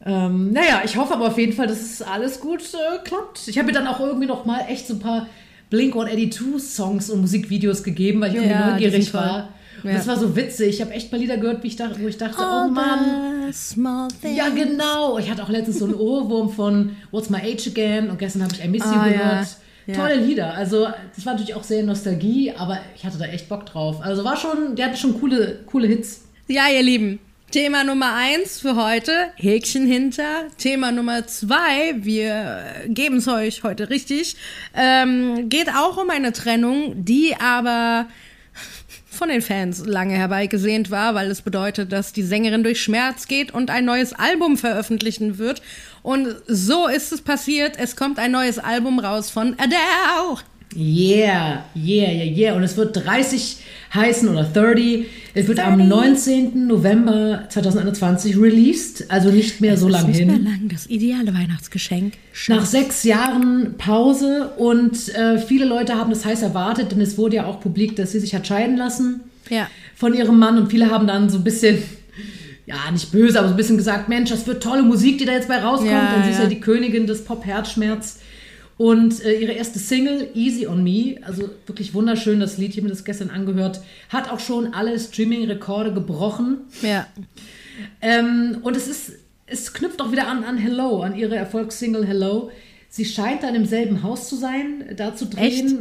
Ähm, 0.04 0.52
naja, 0.52 0.80
ich 0.84 0.96
hoffe 0.96 1.12
aber 1.12 1.26
auf 1.26 1.36
jeden 1.36 1.52
Fall, 1.52 1.66
dass 1.66 1.82
es 1.82 2.00
alles 2.00 2.40
gut 2.40 2.62
äh, 2.72 2.98
klappt. 3.04 3.48
Ich 3.48 3.58
habe 3.58 3.66
mir 3.66 3.74
dann 3.74 3.86
auch 3.86 4.00
irgendwie 4.00 4.26
noch 4.26 4.46
mal 4.46 4.64
echt 4.68 4.86
so 4.86 4.94
ein 4.94 5.00
paar 5.00 5.26
Blink-182-Songs 5.68 7.10
und 7.10 7.20
Musikvideos 7.20 7.82
gegeben, 7.82 8.20
weil 8.20 8.30
ich 8.30 8.36
irgendwie 8.36 8.52
ja, 8.52 8.70
neugierig 8.70 9.12
war. 9.12 9.50
Ja. 9.82 9.92
Das 9.92 10.06
war 10.06 10.16
so 10.16 10.36
witzig. 10.36 10.68
Ich 10.68 10.80
habe 10.80 10.92
echt 10.92 11.10
mal 11.12 11.18
Lieder 11.18 11.36
gehört, 11.36 11.64
ich 11.64 11.76
dachte, 11.76 12.00
wo 12.00 12.06
ich 12.06 12.18
dachte, 12.18 12.38
All 12.38 12.68
oh 12.68 12.70
Mann. 12.70 13.52
Ja, 14.22 14.48
genau. 14.50 15.18
Ich 15.18 15.30
hatte 15.30 15.42
auch 15.42 15.48
letztens 15.48 15.78
so 15.78 15.86
einen 15.86 15.94
Ohrwurm 15.94 16.50
von 16.50 16.96
What's 17.10 17.30
My 17.30 17.38
Age 17.38 17.68
Again 17.68 18.10
und 18.10 18.18
gestern 18.18 18.42
habe 18.42 18.54
ich 18.54 18.64
I 18.64 18.68
Miss 18.68 18.84
You 18.84 18.90
ah, 18.90 19.08
gehört. 19.08 19.46
Ja. 19.86 19.94
Tolle 19.94 20.16
Lieder. 20.16 20.54
Also, 20.54 20.88
das 21.14 21.26
war 21.26 21.32
natürlich 21.32 21.54
auch 21.54 21.64
sehr 21.64 21.82
Nostalgie, 21.82 22.52
aber 22.52 22.78
ich 22.94 23.04
hatte 23.04 23.18
da 23.18 23.24
echt 23.24 23.48
Bock 23.48 23.66
drauf. 23.66 24.00
Also, 24.02 24.24
war 24.24 24.36
schon, 24.36 24.76
der 24.76 24.86
hatte 24.86 24.96
schon 24.96 25.18
coole, 25.18 25.60
coole 25.66 25.88
Hits. 25.88 26.22
Ja, 26.46 26.68
ihr 26.68 26.82
Lieben. 26.82 27.18
Thema 27.50 27.82
Nummer 27.82 28.14
eins 28.14 28.60
für 28.60 28.76
heute, 28.76 29.12
Häkchen 29.34 29.84
hinter. 29.84 30.44
Thema 30.56 30.92
Nummer 30.92 31.26
zwei, 31.26 31.96
wir 31.96 32.62
geben 32.86 33.16
es 33.16 33.26
euch 33.26 33.64
heute 33.64 33.90
richtig, 33.90 34.36
ähm, 34.72 35.48
geht 35.48 35.68
auch 35.68 35.96
um 35.96 36.10
eine 36.10 36.32
Trennung, 36.32 37.04
die 37.04 37.34
aber 37.40 38.06
von 39.10 39.28
den 39.28 39.42
Fans 39.42 39.84
lange 39.84 40.14
herbeigesehnt 40.14 40.90
war, 40.90 41.14
weil 41.14 41.30
es 41.30 41.42
bedeutet, 41.42 41.92
dass 41.92 42.12
die 42.12 42.22
Sängerin 42.22 42.62
durch 42.62 42.80
Schmerz 42.80 43.26
geht 43.26 43.52
und 43.52 43.68
ein 43.68 43.84
neues 43.84 44.12
Album 44.12 44.56
veröffentlichen 44.56 45.38
wird. 45.38 45.60
Und 46.02 46.36
so 46.46 46.86
ist 46.86 47.12
es 47.12 47.20
passiert. 47.20 47.76
Es 47.78 47.96
kommt 47.96 48.18
ein 48.18 48.30
neues 48.30 48.58
Album 48.58 48.98
raus 49.00 49.28
von 49.30 49.56
Adele. 49.58 50.38
Yeah, 50.76 51.64
yeah, 51.74 52.10
yeah, 52.12 52.24
yeah. 52.24 52.54
Und 52.54 52.62
es 52.62 52.76
wird 52.76 52.96
30 52.96 53.56
heißen 53.92 54.28
oder 54.28 54.44
30. 54.44 55.06
Es 55.34 55.48
wird 55.48 55.58
30. 55.58 55.72
am 55.72 55.88
19. 55.88 56.66
November 56.66 57.44
2021 57.48 58.36
released, 58.36 59.10
also 59.10 59.30
nicht 59.30 59.60
mehr 59.60 59.74
es 59.74 59.80
so 59.80 59.88
lange 59.88 60.12
hin. 60.12 60.28
Nicht 60.28 60.42
mehr 60.42 60.52
lang, 60.52 60.68
das 60.68 60.86
ideale 60.86 61.34
Weihnachtsgeschenk. 61.34 62.14
Schatz. 62.32 62.56
Nach 62.56 62.66
sechs 62.66 63.02
Jahren 63.04 63.74
Pause 63.78 64.50
und 64.58 65.08
äh, 65.14 65.38
viele 65.38 65.64
Leute 65.64 65.96
haben 65.96 66.10
das 66.10 66.24
heiß 66.24 66.42
erwartet, 66.42 66.92
denn 66.92 67.00
es 67.00 67.18
wurde 67.18 67.36
ja 67.36 67.46
auch 67.46 67.60
publik, 67.60 67.96
dass 67.96 68.12
sie 68.12 68.20
sich 68.20 68.34
hat 68.34 68.46
scheiden 68.46 68.76
lassen 68.76 69.20
ja. 69.48 69.68
von 69.96 70.14
ihrem 70.14 70.38
Mann 70.38 70.56
und 70.58 70.70
viele 70.70 70.90
haben 70.90 71.06
dann 71.06 71.28
so 71.28 71.38
ein 71.38 71.44
bisschen 71.44 71.78
ja, 72.66 72.90
nicht 72.92 73.10
böse, 73.10 73.38
aber 73.38 73.48
so 73.48 73.54
ein 73.54 73.56
bisschen 73.56 73.76
gesagt, 73.76 74.08
Mensch, 74.08 74.30
das 74.30 74.46
wird 74.46 74.62
tolle 74.62 74.84
Musik, 74.84 75.18
die 75.18 75.24
da 75.24 75.32
jetzt 75.32 75.48
bei 75.48 75.58
rauskommt. 75.58 75.90
Ja, 75.90 76.12
Dann 76.12 76.24
sie 76.24 76.30
ist 76.30 76.38
ja 76.38 76.46
die 76.46 76.60
Königin 76.60 77.06
des 77.06 77.24
Pop-Herzschmerz. 77.24 78.20
Und 78.80 79.22
äh, 79.22 79.38
ihre 79.38 79.52
erste 79.52 79.78
Single, 79.78 80.30
Easy 80.32 80.66
on 80.66 80.82
Me, 80.82 81.16
also 81.20 81.50
wirklich 81.66 81.92
wunderschön, 81.92 82.40
das 82.40 82.56
Lied, 82.56 82.70
ich 82.70 82.76
habe 82.78 82.84
mir 82.84 82.94
das 82.94 83.04
gestern 83.04 83.28
angehört, 83.28 83.82
hat 84.08 84.30
auch 84.30 84.40
schon 84.40 84.72
alle 84.72 84.98
Streaming-Rekorde 84.98 85.92
gebrochen. 85.92 86.60
Ja. 86.80 87.06
Ähm, 88.00 88.56
und 88.62 88.78
es 88.78 88.88
ist, 88.88 89.12
es 89.44 89.74
knüpft 89.74 90.00
auch 90.00 90.12
wieder 90.12 90.28
an, 90.28 90.44
an 90.44 90.56
Hello, 90.56 91.02
an 91.02 91.14
ihre 91.14 91.36
Erfolgssingle 91.36 92.06
Hello. 92.06 92.50
Sie 92.88 93.04
scheint 93.04 93.42
dann 93.42 93.54
im 93.54 93.66
selben 93.66 94.02
Haus 94.02 94.30
zu 94.30 94.36
sein, 94.36 94.86
da 94.96 95.14
zu 95.14 95.26
drehen. 95.26 95.44
Echt? 95.44 95.76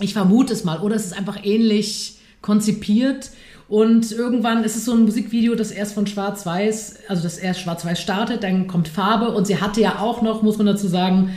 Ich 0.00 0.12
vermute 0.12 0.52
es 0.52 0.64
mal. 0.64 0.80
Oder 0.80 0.96
es 0.96 1.06
ist 1.06 1.16
einfach 1.16 1.46
ähnlich 1.46 2.18
konzipiert. 2.42 3.30
Und 3.68 4.12
irgendwann 4.12 4.64
ist 4.64 4.76
es 4.76 4.84
so 4.84 4.92
ein 4.92 5.04
Musikvideo, 5.04 5.54
das 5.54 5.70
erst 5.70 5.94
von 5.94 6.06
Schwarz-Weiß, 6.06 6.98
also 7.08 7.22
das 7.22 7.38
erst 7.38 7.60
Schwarz-Weiß 7.60 7.98
startet, 7.98 8.42
dann 8.42 8.66
kommt 8.66 8.86
Farbe. 8.86 9.30
Und 9.30 9.46
sie 9.46 9.62
hatte 9.62 9.80
ja 9.80 10.00
auch 10.00 10.20
noch, 10.20 10.42
muss 10.42 10.58
man 10.58 10.66
dazu 10.66 10.88
sagen, 10.88 11.30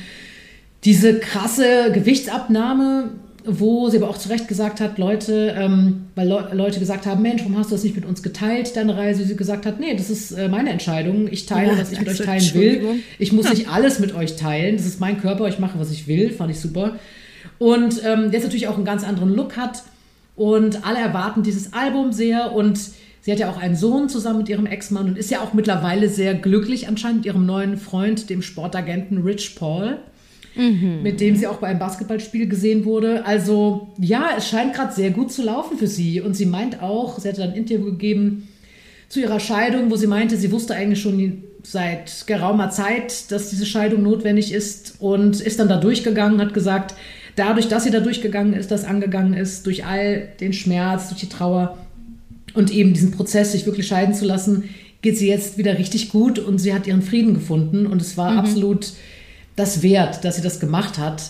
diese 0.84 1.20
krasse 1.20 1.92
Gewichtsabnahme, 1.94 3.12
wo 3.46 3.90
sie 3.90 3.98
aber 3.98 4.10
auch 4.10 4.18
zu 4.18 4.30
Recht 4.30 4.48
gesagt 4.48 4.80
hat, 4.80 4.98
Leute, 4.98 5.56
ähm, 5.58 6.08
weil 6.16 6.28
Le 6.28 6.50
Leute 6.54 6.80
gesagt 6.80 7.06
haben, 7.06 7.22
Mensch, 7.22 7.42
warum 7.42 7.58
hast 7.58 7.72
du 7.72 7.76
das 7.76 7.84
nicht 7.84 7.96
mit 7.96 8.06
uns 8.06 8.22
geteilt, 8.22 8.76
deine 8.76 8.96
Reise? 8.96 9.24
Sie 9.24 9.36
gesagt 9.36 9.66
hat, 9.66 9.80
nee, 9.80 9.96
das 9.96 10.10
ist 10.10 10.32
äh, 10.32 10.48
meine 10.48 10.70
Entscheidung. 10.70 11.28
Ich 11.32 11.46
teile, 11.46 11.74
ja, 11.74 11.78
was 11.80 11.92
ich 11.92 12.00
mit 12.00 12.10
euch 12.10 12.20
teilen 12.20 12.54
will. 12.54 13.04
Ich 13.18 13.32
muss 13.32 13.50
nicht 13.54 13.70
alles 13.70 14.00
mit 14.00 14.14
euch 14.14 14.36
teilen. 14.36 14.78
Das 14.78 14.86
ist 14.86 15.00
mein 15.00 15.20
Körper, 15.20 15.48
ich 15.48 15.60
mache, 15.60 15.80
was 15.80 15.92
ich 15.92 16.08
will. 16.08 16.32
Fand 16.32 16.52
ich 16.52 16.60
super. 16.60 16.98
Und 17.58 18.02
ähm, 18.06 18.30
jetzt 18.32 18.44
natürlich 18.44 18.68
auch 18.68 18.76
einen 18.76 18.86
ganz 18.86 19.04
anderen 19.04 19.34
Look 19.34 19.58
hat. 19.58 19.84
Und 20.36 20.86
alle 20.86 21.00
erwarten 21.00 21.44
dieses 21.44 21.74
Album 21.74 22.12
sehr. 22.12 22.54
Und 22.54 22.80
sie 23.22 23.32
hat 23.32 23.40
ja 23.40 23.50
auch 23.50 23.58
einen 23.58 23.76
Sohn 23.76 24.10
zusammen 24.10 24.40
mit 24.40 24.50
ihrem 24.50 24.66
Ex-Mann 24.66 25.08
und 25.08 25.18
ist 25.18 25.32
ja 25.32 25.42
auch 25.42 25.54
mittlerweile 25.54 26.08
sehr 26.08 26.36
glücklich 26.36 26.88
anscheinend 26.88 27.20
mit 27.20 27.26
ihrem 27.26 27.46
neuen 27.46 27.78
Freund, 27.78 28.30
dem 28.30 28.42
Sportagenten 28.42 29.20
Rich 29.20 29.56
Paul 29.56 29.98
mhm. 30.56 31.02
mit 31.04 31.20
dem 31.22 31.36
sie 31.36 31.48
auch 31.48 31.58
bei 31.58 31.68
einem 31.68 31.80
Basketballspiel 31.80 32.48
gesehen 32.48 32.86
wurde. 32.86 33.26
Also 33.26 33.90
ja, 34.00 34.32
es 34.38 34.48
scheint 34.48 34.74
gerade 34.74 34.94
sehr 34.94 35.12
gut 35.12 35.32
zu 35.32 35.44
laufen 35.44 35.78
für 35.78 35.88
sie. 35.88 36.22
Und 36.22 36.36
sie 36.36 36.46
meint 36.46 36.82
auch, 36.82 37.20
sie 37.20 37.28
hatte 37.28 37.42
dann 37.42 37.52
ein 37.52 37.58
Interview 37.58 37.86
gegeben 37.86 38.48
zu 39.08 39.20
ihrer 39.20 39.40
Scheidung, 39.40 39.90
wo 39.90 39.96
sie 39.96 40.08
meinte, 40.08 40.38
sie 40.38 40.52
wusste 40.52 40.76
eigentlich 40.76 41.02
schon 41.02 41.44
seit 41.64 42.26
geraumer 42.28 42.70
Zeit, 42.70 43.32
dass 43.32 43.50
diese 43.50 43.66
Scheidung 43.66 44.04
notwendig 44.04 44.54
ist 44.54 44.96
und 45.00 45.42
ist 45.42 45.60
dann 45.60 45.68
da 45.68 45.78
durchgegangen, 45.78 46.40
hat 46.40 46.54
gesagt, 46.54 46.96
dadurch, 47.36 47.68
dass 47.68 47.84
sie 47.84 47.92
da 47.92 48.00
durchgegangen 48.00 48.54
ist, 48.54 48.72
das 48.72 48.86
angegangen 48.86 49.34
ist, 49.34 49.66
durch 49.66 49.86
all 49.86 50.30
den 50.40 50.54
Schmerz, 50.54 51.10
durch 51.10 51.22
die 51.22 51.30
Trauer 51.30 51.78
und 52.54 52.72
eben 52.72 52.94
diesen 52.94 53.12
Prozess, 53.12 53.52
sich 53.52 53.66
wirklich 53.66 53.88
scheiden 53.88 54.14
zu 54.14 54.26
lassen, 54.26 54.70
geht 55.02 55.18
sie 55.18 55.28
jetzt 55.28 55.58
wieder 55.58 55.78
richtig 55.78 56.10
gut 56.10 56.40
und 56.40 56.60
sie 56.60 56.74
hat 56.74 56.88
ihren 56.88 57.02
Frieden 57.02 57.34
gefunden 57.34 57.86
und 57.86 58.02
es 58.02 58.18
war 58.18 58.32
mhm. 58.32 58.40
absolut 58.40 58.94
das 59.60 59.82
wert, 59.82 60.24
dass 60.24 60.38
sie 60.38 60.42
das 60.42 60.60
gemacht 60.60 60.98
hat. 60.98 61.24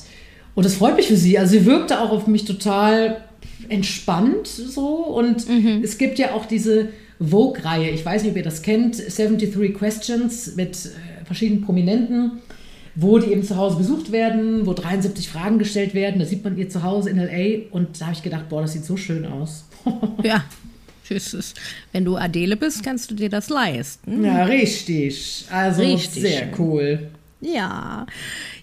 Und 0.55 0.65
das 0.65 0.75
freut 0.75 0.95
mich 0.95 1.07
für 1.07 1.15
sie. 1.15 1.37
Also 1.37 1.53
sie 1.53 1.65
wirkte 1.65 1.99
auch 1.99 2.11
auf 2.11 2.27
mich 2.27 2.45
total 2.45 3.23
entspannt 3.69 4.47
so. 4.47 4.87
Und 4.87 5.47
mhm. 5.47 5.81
es 5.83 5.97
gibt 5.97 6.19
ja 6.19 6.33
auch 6.33 6.45
diese 6.45 6.89
Vogue-Reihe. 7.19 7.89
Ich 7.91 8.05
weiß 8.05 8.23
nicht, 8.23 8.31
ob 8.31 8.37
ihr 8.37 8.43
das 8.43 8.61
kennt. 8.61 8.97
73 8.97 9.73
Questions 9.73 10.55
mit 10.55 10.75
äh, 10.75 11.25
verschiedenen 11.25 11.63
Prominenten, 11.63 12.39
wo 12.95 13.19
die 13.19 13.31
eben 13.31 13.43
zu 13.43 13.57
Hause 13.57 13.77
besucht 13.77 14.11
werden, 14.11 14.65
wo 14.65 14.73
73 14.73 15.29
Fragen 15.29 15.59
gestellt 15.59 15.93
werden. 15.93 16.19
Da 16.19 16.25
sieht 16.25 16.43
man 16.43 16.57
ihr 16.57 16.69
zu 16.69 16.83
Hause 16.83 17.09
in 17.09 17.19
L.A. 17.19 17.73
Und 17.73 17.99
da 17.99 18.05
habe 18.05 18.15
ich 18.15 18.23
gedacht, 18.23 18.49
boah, 18.49 18.61
das 18.61 18.73
sieht 18.73 18.85
so 18.85 18.97
schön 18.97 19.25
aus. 19.25 19.65
ja. 20.23 20.43
Wenn 21.91 22.05
du 22.05 22.17
Adele 22.17 22.55
bist, 22.55 22.83
kannst 22.83 23.09
du 23.09 23.15
dir 23.15 23.29
das 23.29 23.49
leisten. 23.49 24.23
Ja, 24.23 24.43
richtig. 24.43 25.45
Also 25.49 25.81
richtig 25.81 26.21
sehr 26.21 26.49
cool. 26.59 27.09
Ja, 27.41 28.05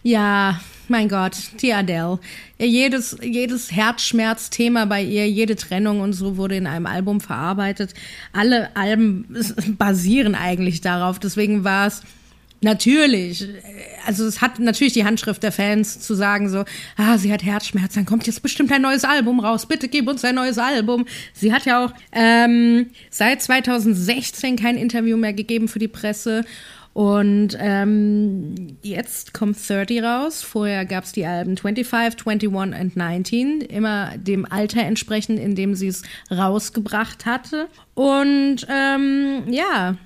ja, 0.02 0.60
mein 0.88 1.08
Gott, 1.08 1.36
die 1.62 1.72
Adele. 1.72 2.18
Jedes, 2.58 3.16
jedes 3.22 3.72
Herzschmerzthema 3.72 4.84
bei 4.84 5.02
ihr, 5.02 5.28
jede 5.28 5.56
Trennung 5.56 6.00
und 6.00 6.12
so 6.12 6.36
wurde 6.36 6.56
in 6.56 6.66
einem 6.66 6.86
Album 6.86 7.22
verarbeitet. 7.22 7.94
Alle 8.34 8.76
Alben 8.76 9.24
basieren 9.78 10.34
eigentlich 10.34 10.82
darauf. 10.82 11.18
Deswegen 11.18 11.64
war 11.64 11.86
es 11.86 12.02
natürlich, 12.60 13.46
also 14.06 14.26
es 14.26 14.40
hat 14.40 14.58
natürlich 14.58 14.92
die 14.92 15.04
Handschrift 15.04 15.42
der 15.42 15.52
Fans 15.52 16.00
zu 16.00 16.14
sagen 16.14 16.48
so, 16.48 16.64
ah, 16.96 17.16
sie 17.16 17.32
hat 17.32 17.44
Herzschmerz, 17.44 17.94
dann 17.94 18.06
kommt 18.06 18.26
jetzt 18.26 18.42
bestimmt 18.42 18.72
ein 18.72 18.82
neues 18.82 19.04
Album 19.04 19.40
raus, 19.40 19.66
bitte 19.66 19.88
gib 19.88 20.08
uns 20.08 20.24
ein 20.24 20.34
neues 20.34 20.58
Album. 20.58 21.06
Sie 21.32 21.52
hat 21.52 21.64
ja 21.64 21.84
auch 21.84 21.92
ähm, 22.12 22.86
seit 23.10 23.42
2016 23.42 24.56
kein 24.56 24.76
Interview 24.76 25.16
mehr 25.16 25.32
gegeben 25.32 25.68
für 25.68 25.78
die 25.78 25.88
Presse 25.88 26.44
und 26.96 27.58
ähm, 27.60 28.78
jetzt 28.80 29.34
kommt 29.34 29.58
30 29.68 30.02
raus. 30.02 30.42
Vorher 30.42 30.86
gab 30.86 31.04
es 31.04 31.12
die 31.12 31.26
Alben 31.26 31.58
25, 31.58 32.26
21 32.26 32.48
und 32.48 32.96
19, 32.96 33.60
immer 33.60 34.16
dem 34.16 34.50
Alter 34.50 34.80
entsprechend, 34.80 35.38
in 35.38 35.54
dem 35.54 35.74
sie 35.74 35.88
es 35.88 36.04
rausgebracht 36.30 37.26
hatte. 37.26 37.68
Und 37.92 38.66
ähm, 38.70 39.42
ja, 39.50 39.98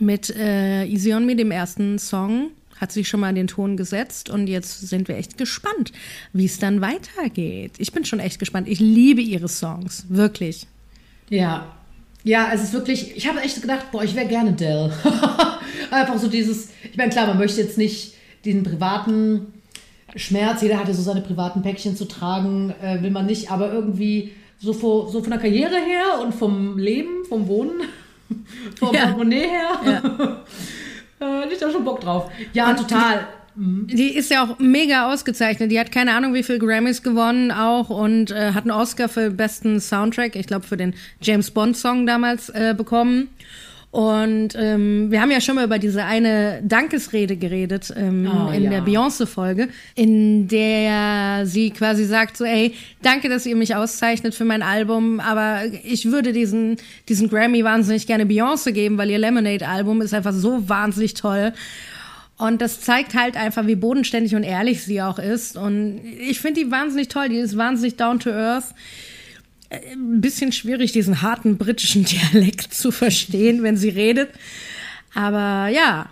mit 0.00 0.34
äh, 0.34 0.86
Easy 0.86 1.14
on 1.14 1.26
Me, 1.26 1.36
dem 1.36 1.52
ersten 1.52 2.00
Song, 2.00 2.50
hat 2.80 2.90
sich 2.90 3.06
schon 3.06 3.20
mal 3.20 3.32
den 3.32 3.46
Ton 3.46 3.76
gesetzt 3.76 4.28
und 4.28 4.48
jetzt 4.48 4.80
sind 4.80 5.06
wir 5.06 5.16
echt 5.18 5.38
gespannt, 5.38 5.92
wie 6.32 6.46
es 6.46 6.58
dann 6.58 6.80
weitergeht. 6.80 7.74
Ich 7.78 7.92
bin 7.92 8.04
schon 8.04 8.18
echt 8.18 8.40
gespannt. 8.40 8.66
Ich 8.66 8.80
liebe 8.80 9.20
ihre 9.20 9.46
Songs, 9.46 10.06
wirklich. 10.08 10.66
Ja, 11.30 11.72
ja, 12.24 12.50
es 12.52 12.64
ist 12.64 12.72
wirklich, 12.72 13.16
ich 13.16 13.28
habe 13.28 13.40
echt 13.42 13.62
gedacht, 13.62 13.92
boah, 13.92 14.02
ich 14.02 14.16
wäre 14.16 14.26
gerne 14.26 14.52
Dell. 14.54 14.92
Einfach 15.90 16.18
so 16.18 16.28
dieses, 16.28 16.70
ich 16.90 16.96
meine, 16.96 17.10
klar, 17.10 17.26
man 17.26 17.38
möchte 17.38 17.60
jetzt 17.60 17.78
nicht 17.78 18.14
diesen 18.44 18.62
privaten 18.62 19.52
Schmerz, 20.14 20.62
jeder 20.62 20.78
hat 20.78 20.88
ja 20.88 20.94
so 20.94 21.02
seine 21.02 21.20
privaten 21.20 21.62
Päckchen 21.62 21.96
zu 21.96 22.06
tragen, 22.06 22.74
äh, 22.82 23.02
will 23.02 23.10
man 23.10 23.26
nicht, 23.26 23.50
aber 23.50 23.72
irgendwie 23.72 24.32
so, 24.58 24.72
vor, 24.72 25.10
so 25.10 25.20
von 25.20 25.30
der 25.30 25.40
Karriere 25.40 25.76
her 25.76 26.20
und 26.22 26.34
vom 26.34 26.78
Leben, 26.78 27.24
vom 27.28 27.48
Wohnen, 27.48 27.82
vom 28.78 28.94
ja. 28.94 29.06
Portemonnaie 29.06 29.48
her, 29.48 30.42
ja. 31.20 31.42
äh, 31.42 31.52
ich 31.52 31.58
da 31.58 31.70
schon 31.70 31.84
Bock 31.84 32.00
drauf. 32.00 32.30
Ja, 32.52 32.70
und 32.70 32.78
total. 32.78 33.26
Die 33.58 34.14
ist 34.14 34.30
ja 34.30 34.44
auch 34.44 34.58
mega 34.58 35.10
ausgezeichnet. 35.10 35.70
Die 35.70 35.80
hat 35.80 35.90
keine 35.90 36.12
Ahnung, 36.12 36.34
wie 36.34 36.42
viel 36.42 36.58
Grammys 36.58 37.02
gewonnen 37.02 37.50
auch 37.50 37.88
und 37.88 38.30
äh, 38.30 38.52
hat 38.52 38.64
einen 38.64 38.70
Oscar 38.70 39.08
für 39.08 39.30
besten 39.30 39.80
Soundtrack, 39.80 40.36
ich 40.36 40.46
glaube 40.46 40.66
für 40.66 40.76
den 40.76 40.94
James 41.22 41.50
Bond 41.50 41.74
Song 41.74 42.06
damals 42.06 42.50
äh, 42.50 42.74
bekommen. 42.76 43.28
Und 43.90 44.50
ähm, 44.56 45.10
wir 45.10 45.22
haben 45.22 45.30
ja 45.30 45.40
schon 45.40 45.54
mal 45.54 45.64
über 45.64 45.78
diese 45.78 46.04
eine 46.04 46.60
Dankesrede 46.62 47.36
geredet 47.36 47.92
ähm, 47.96 48.30
oh, 48.30 48.50
in 48.50 48.64
ja. 48.64 48.70
der 48.70 48.82
Beyoncé-Folge, 48.82 49.68
in 49.94 50.48
der 50.48 51.46
sie 51.46 51.70
quasi 51.70 52.04
sagt 52.04 52.36
so, 52.36 52.44
ey, 52.44 52.74
danke, 53.00 53.30
dass 53.30 53.46
ihr 53.46 53.56
mich 53.56 53.74
auszeichnet 53.74 54.34
für 54.34 54.44
mein 54.44 54.62
Album, 54.62 55.18
aber 55.20 55.62
ich 55.82 56.10
würde 56.10 56.32
diesen, 56.32 56.76
diesen 57.08 57.30
Grammy 57.30 57.64
wahnsinnig 57.64 58.06
gerne 58.06 58.24
Beyoncé 58.24 58.72
geben, 58.72 58.98
weil 58.98 59.08
ihr 59.08 59.18
Lemonade-Album 59.18 60.02
ist 60.02 60.12
einfach 60.12 60.34
so 60.34 60.68
wahnsinnig 60.68 61.14
toll. 61.14 61.54
Und 62.38 62.60
das 62.60 62.82
zeigt 62.82 63.14
halt 63.14 63.36
einfach, 63.36 63.66
wie 63.66 63.76
bodenständig 63.76 64.34
und 64.34 64.42
ehrlich 64.42 64.84
sie 64.84 65.00
auch 65.00 65.18
ist. 65.18 65.56
Und 65.56 66.02
ich 66.04 66.40
finde 66.40 66.60
die 66.60 66.70
wahnsinnig 66.70 67.08
toll. 67.08 67.30
Die 67.30 67.38
ist 67.38 67.56
wahnsinnig 67.56 67.96
down 67.96 68.20
to 68.20 68.30
earth. 68.30 68.74
Ein 69.70 70.20
bisschen 70.20 70.52
schwierig, 70.52 70.92
diesen 70.92 71.22
harten 71.22 71.58
britischen 71.58 72.04
Dialekt 72.32 72.72
zu 72.72 72.90
verstehen, 72.90 73.62
wenn 73.62 73.76
sie 73.76 73.88
redet. 73.88 74.30
Aber 75.14 75.68
ja, 75.68 76.10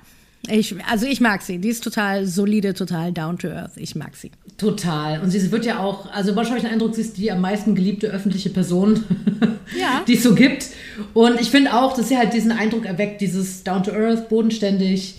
ich, 0.48 0.74
also 0.86 1.06
ich 1.06 1.20
mag 1.20 1.42
sie. 1.42 1.58
Die 1.58 1.68
ist 1.68 1.82
total 1.82 2.26
solide, 2.26 2.74
total 2.74 3.12
down 3.12 3.38
to 3.38 3.48
earth. 3.48 3.72
Ich 3.76 3.94
mag 3.94 4.16
sie. 4.16 4.30
Total. 4.58 5.20
Und 5.20 5.30
sie 5.30 5.50
wird 5.50 5.64
ja 5.64 5.78
auch, 5.78 6.10
also 6.12 6.36
wahrscheinlich 6.36 6.64
den 6.64 6.72
Eindruck, 6.72 6.94
sie 6.94 7.00
ist 7.00 7.16
die 7.16 7.30
am 7.30 7.40
meisten 7.40 7.74
geliebte 7.74 8.08
öffentliche 8.08 8.50
Person, 8.50 9.04
ja. 9.78 10.02
die 10.06 10.14
es 10.14 10.22
so 10.22 10.34
gibt. 10.34 10.68
Und 11.14 11.40
ich 11.40 11.50
finde 11.50 11.74
auch, 11.74 11.96
dass 11.96 12.08
sie 12.08 12.16
halt 12.16 12.34
diesen 12.34 12.52
Eindruck 12.52 12.84
erweckt, 12.84 13.20
dieses 13.20 13.64
down 13.64 13.82
to 13.82 13.92
earth, 13.92 14.28
bodenständig 14.28 15.16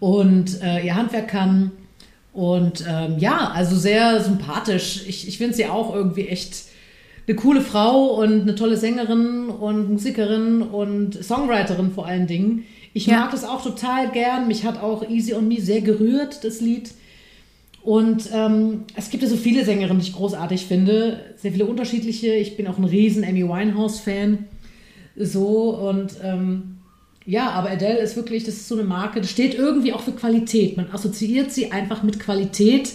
und 0.00 0.62
äh, 0.62 0.86
ihr 0.86 0.94
Handwerk 0.94 1.28
kann. 1.28 1.72
Und 2.32 2.84
ähm, 2.88 3.18
ja, 3.18 3.50
also 3.50 3.76
sehr 3.76 4.22
sympathisch. 4.22 5.02
Ich, 5.08 5.26
ich 5.26 5.38
finde 5.38 5.54
sie 5.54 5.66
auch 5.66 5.92
irgendwie 5.94 6.28
echt 6.28 6.64
eine 7.28 7.36
coole 7.36 7.60
Frau 7.60 8.20
und 8.22 8.42
eine 8.42 8.54
tolle 8.54 8.76
Sängerin 8.76 9.50
und 9.50 9.90
Musikerin 9.92 10.62
und 10.62 11.22
Songwriterin 11.22 11.90
vor 11.92 12.06
allen 12.06 12.26
Dingen. 12.26 12.64
Ich 12.94 13.06
Ja. 13.06 13.20
mag 13.20 13.30
das 13.30 13.44
auch 13.44 13.62
total 13.62 14.10
gern. 14.10 14.48
Mich 14.48 14.64
hat 14.64 14.82
auch 14.82 15.08
Easy 15.08 15.34
on 15.34 15.46
Me 15.46 15.60
sehr 15.60 15.82
gerührt, 15.82 16.42
das 16.42 16.60
Lied. 16.60 16.90
Und 17.82 18.28
ähm, 18.34 18.84
es 18.96 19.10
gibt 19.10 19.22
ja 19.22 19.28
so 19.28 19.36
viele 19.36 19.64
Sängerinnen, 19.64 20.00
die 20.00 20.08
ich 20.08 20.14
großartig 20.14 20.66
finde. 20.66 21.20
Sehr 21.36 21.52
viele 21.52 21.66
unterschiedliche. 21.66 22.34
Ich 22.34 22.56
bin 22.56 22.66
auch 22.66 22.78
ein 22.78 22.84
riesen 22.84 23.24
Amy 23.24 23.46
Winehouse-Fan. 23.46 24.46
So 25.16 25.76
und 25.88 26.12
ähm, 26.22 26.76
ja, 27.26 27.50
aber 27.50 27.70
Adele 27.70 27.98
ist 27.98 28.16
wirklich, 28.16 28.44
das 28.44 28.54
ist 28.54 28.68
so 28.68 28.74
eine 28.74 28.84
Marke, 28.84 29.20
das 29.20 29.30
steht 29.30 29.54
irgendwie 29.54 29.92
auch 29.92 30.00
für 30.00 30.12
Qualität. 30.12 30.76
Man 30.78 30.90
assoziiert 30.90 31.52
sie 31.52 31.72
einfach 31.72 32.02
mit 32.02 32.18
Qualität. 32.18 32.92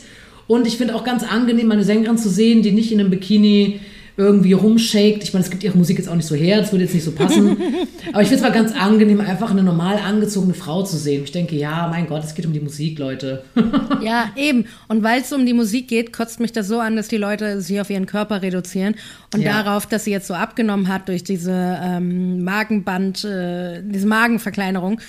Und 0.48 0.66
ich 0.68 0.78
finde 0.78 0.96
auch 0.96 1.04
ganz 1.04 1.24
angenehm, 1.24 1.72
eine 1.72 1.84
Sängerin 1.84 2.18
zu 2.18 2.30
sehen, 2.30 2.64
die 2.64 2.72
nicht 2.72 2.92
in 2.92 3.00
einem 3.00 3.10
Bikini 3.10 3.80
irgendwie 4.16 4.54
rumshakt. 4.54 5.24
Ich 5.24 5.34
meine, 5.34 5.44
es 5.44 5.50
gibt 5.50 5.64
ihre 5.64 5.78
Musik 5.78 5.98
jetzt 5.98 6.08
auch 6.08 6.16
nicht 6.16 6.28
so 6.28 6.36
her, 6.36 6.60
das 6.60 6.72
würde 6.72 6.84
jetzt 6.86 6.94
nicht 6.94 7.04
so 7.04 7.12
passen. 7.12 7.58
Aber 8.14 8.22
ich 8.22 8.28
finde 8.28 8.36
es 8.36 8.42
mal 8.42 8.52
ganz 8.52 8.72
angenehm, 8.74 9.20
einfach 9.22 9.50
eine 9.50 9.64
normal 9.64 9.98
angezogene 9.98 10.54
Frau 10.54 10.84
zu 10.84 10.98
sehen. 10.98 11.24
Ich 11.24 11.32
denke, 11.32 11.56
ja, 11.56 11.88
mein 11.90 12.06
Gott, 12.08 12.24
es 12.24 12.36
geht 12.36 12.46
um 12.46 12.54
die 12.54 12.60
Musik, 12.60 13.00
Leute. 13.00 13.44
Ja, 14.04 14.32
eben. 14.36 14.66
Und 14.90 15.02
weil 15.04 15.22
es 15.22 15.32
um 15.32 15.46
die 15.46 15.54
Musik 15.54 15.88
geht, 15.88 16.12
kotzt 16.14 16.40
mich 16.40 16.52
das 16.52 16.68
so 16.68 16.80
an, 16.80 16.96
dass 16.96 17.08
die 17.08 17.18
Leute 17.18 17.62
sie 17.62 17.80
auf 17.80 17.90
ihren 17.90 18.06
Körper 18.06 18.42
reduzieren 18.42 18.96
und 19.34 19.42
Ja. 19.42 19.64
darauf, 19.64 19.86
dass 19.88 20.04
sie 20.04 20.12
jetzt 20.12 20.28
so 20.28 20.34
abgenommen 20.34 20.88
hat 20.90 21.08
durch 21.08 21.24
diese 21.24 21.52
ähm, 21.82 22.44
Magenband, 22.44 23.24
äh, 23.24 23.82
diese 23.84 24.08
Magenverkleinerung. 24.08 25.00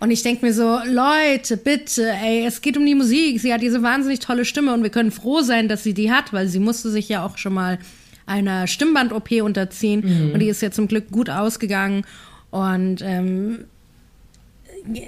Und 0.00 0.10
ich 0.10 0.22
denke 0.22 0.44
mir 0.46 0.52
so, 0.52 0.78
Leute, 0.86 1.56
bitte, 1.56 2.10
ey, 2.22 2.44
es 2.46 2.60
geht 2.60 2.76
um 2.76 2.84
die 2.86 2.94
Musik. 2.94 3.40
Sie 3.40 3.52
hat 3.52 3.62
diese 3.62 3.82
wahnsinnig 3.82 4.20
tolle 4.20 4.44
Stimme 4.44 4.72
und 4.74 4.82
wir 4.82 4.90
können 4.90 5.10
froh 5.10 5.40
sein, 5.40 5.68
dass 5.68 5.82
sie 5.82 5.94
die 5.94 6.12
hat, 6.12 6.32
weil 6.32 6.46
sie 6.48 6.60
musste 6.60 6.90
sich 6.90 7.08
ja 7.08 7.24
auch 7.24 7.38
schon 7.38 7.54
mal 7.54 7.78
einer 8.26 8.66
Stimmband-OP 8.66 9.30
unterziehen 9.42 10.32
und 10.32 10.40
die 10.40 10.48
ist 10.48 10.62
ja 10.62 10.70
zum 10.70 10.88
Glück 10.88 11.10
gut 11.10 11.28
ausgegangen. 11.30 12.04
Und 12.50 13.02
ähm, 13.02 13.64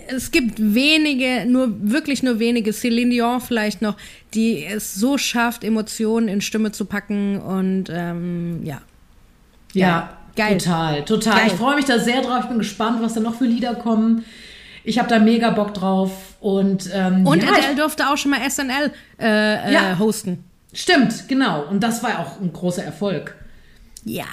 es 0.08 0.30
gibt 0.30 0.54
wenige, 0.58 1.44
nur 1.46 1.68
wirklich 1.80 2.22
nur 2.22 2.38
wenige, 2.38 2.70
Céline 2.72 3.10
Dion 3.10 3.40
vielleicht 3.40 3.82
noch, 3.82 3.96
die 4.34 4.64
es 4.64 4.94
so 4.94 5.18
schafft, 5.18 5.64
Emotionen 5.64 6.28
in 6.28 6.40
Stimme 6.40 6.72
zu 6.72 6.84
packen 6.86 7.38
und 7.40 7.84
ähm, 7.90 8.60
ja. 8.64 8.80
Ja, 9.74 10.16
Geil. 10.36 10.56
total, 10.58 11.04
total. 11.04 11.34
Geil. 11.36 11.46
Ich 11.48 11.52
freue 11.54 11.76
mich 11.76 11.84
da 11.84 11.98
sehr 11.98 12.22
drauf. 12.22 12.40
Ich 12.44 12.48
bin 12.48 12.58
gespannt, 12.58 13.02
was 13.02 13.14
da 13.14 13.20
noch 13.20 13.34
für 13.36 13.44
Lieder 13.44 13.74
kommen. 13.74 14.24
Ich 14.84 14.98
habe 14.98 15.08
da 15.08 15.18
mega 15.18 15.50
Bock 15.50 15.74
drauf. 15.74 16.12
Und, 16.40 16.88
ähm, 16.94 17.26
Und 17.26 17.42
ja, 17.42 17.50
Adele 17.50 17.74
durfte 17.76 18.08
auch 18.08 18.16
schon 18.16 18.30
mal 18.30 18.40
SNL 18.48 18.92
äh, 19.20 19.72
Ja. 19.72 19.92
äh, 19.92 19.98
hosten. 19.98 20.44
Stimmt, 20.76 21.28
genau. 21.28 21.66
Und 21.68 21.82
das 21.82 22.02
war 22.02 22.20
auch 22.20 22.40
ein 22.40 22.52
großer 22.52 22.84
Erfolg. 22.84 23.34
Ja. 24.04 24.24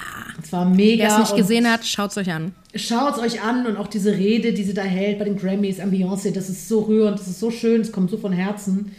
Es 0.42 0.52
war 0.52 0.64
mega. 0.64 1.04
Wer 1.04 1.12
es 1.12 1.18
nicht 1.18 1.36
gesehen 1.36 1.70
hat, 1.70 1.84
schaut's 1.84 2.16
euch 2.16 2.30
an. 2.32 2.52
Schaut 2.76 3.18
euch 3.18 3.42
an 3.42 3.66
und 3.66 3.76
auch 3.76 3.88
diese 3.88 4.12
Rede, 4.12 4.52
die 4.52 4.62
sie 4.62 4.74
da 4.74 4.82
hält 4.82 5.18
bei 5.18 5.24
den 5.24 5.36
Grammys 5.36 5.80
an 5.80 5.92
Beyoncé, 5.92 6.32
das 6.32 6.48
ist 6.48 6.68
so 6.68 6.80
rührend, 6.82 7.18
das 7.18 7.26
ist 7.26 7.40
so 7.40 7.50
schön, 7.50 7.80
es 7.80 7.92
kommt 7.92 8.10
so 8.10 8.16
von 8.16 8.32
Herzen. 8.32 8.92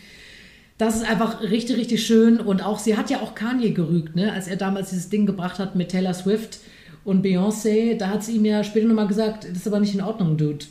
Das 0.78 0.98
ist 0.98 1.10
einfach 1.10 1.42
richtig, 1.42 1.78
richtig 1.78 2.06
schön. 2.06 2.40
Und 2.40 2.62
auch, 2.62 2.80
sie 2.80 2.98
hat 2.98 3.10
ja 3.10 3.22
auch 3.22 3.36
Kanye 3.36 3.72
gerügt, 3.72 4.16
ne? 4.16 4.34
als 4.34 4.48
er 4.48 4.58
damals 4.58 4.90
dieses 4.90 5.10
Ding 5.10 5.26
gebracht 5.26 5.60
hat 5.60 5.76
mit 5.76 5.90
Taylor 5.90 6.14
Swift 6.14 6.60
und 7.06 7.26
Beyoncé. 7.26 7.98
Da 7.98 8.10
hat 8.10 8.24
sie 8.26 8.34
ihm 8.34 8.44
ja 8.44 8.64
später 8.64 8.88
nochmal 8.88 9.08
gesagt, 9.08 9.46
das 9.46 9.58
ist 9.58 9.68
aber 9.68 9.80
nicht 9.80 9.94
in 9.94 10.02
Ordnung, 10.02 10.36
Dude. 10.36 10.66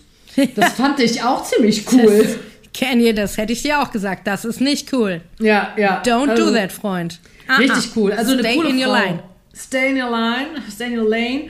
Das 0.54 0.72
fand 0.76 1.00
ich 1.00 1.22
auch 1.22 1.44
ziemlich 1.44 1.90
cool. 1.92 2.26
Kanye, 2.78 3.12
das 3.14 3.36
hätte 3.38 3.52
ich 3.52 3.62
dir 3.62 3.80
auch 3.80 3.90
gesagt. 3.90 4.26
Das 4.26 4.44
ist 4.44 4.60
nicht 4.60 4.92
cool. 4.92 5.20
ja, 5.40 5.72
ja. 5.76 6.02
Don't 6.04 6.30
Also, 6.30 6.46
do 6.46 6.52
that, 6.52 6.72
Freund. 6.72 7.20
Ah, 7.46 7.56
Richtig 7.56 7.86
ah. 7.90 7.92
cool. 7.96 8.12
Also 8.12 8.32
eine 8.32 8.42
Stay 8.42 8.54
coole 8.56 8.68
in 8.70 8.76
your 8.78 8.84
Frau. 8.86 8.94
line. 9.04 9.22
Stay 9.54 9.90
in 9.90 10.02
your 10.02 10.10
line, 10.10 10.46
stay 10.70 10.86
in 10.92 10.98
your 10.98 11.08
lane. 11.08 11.42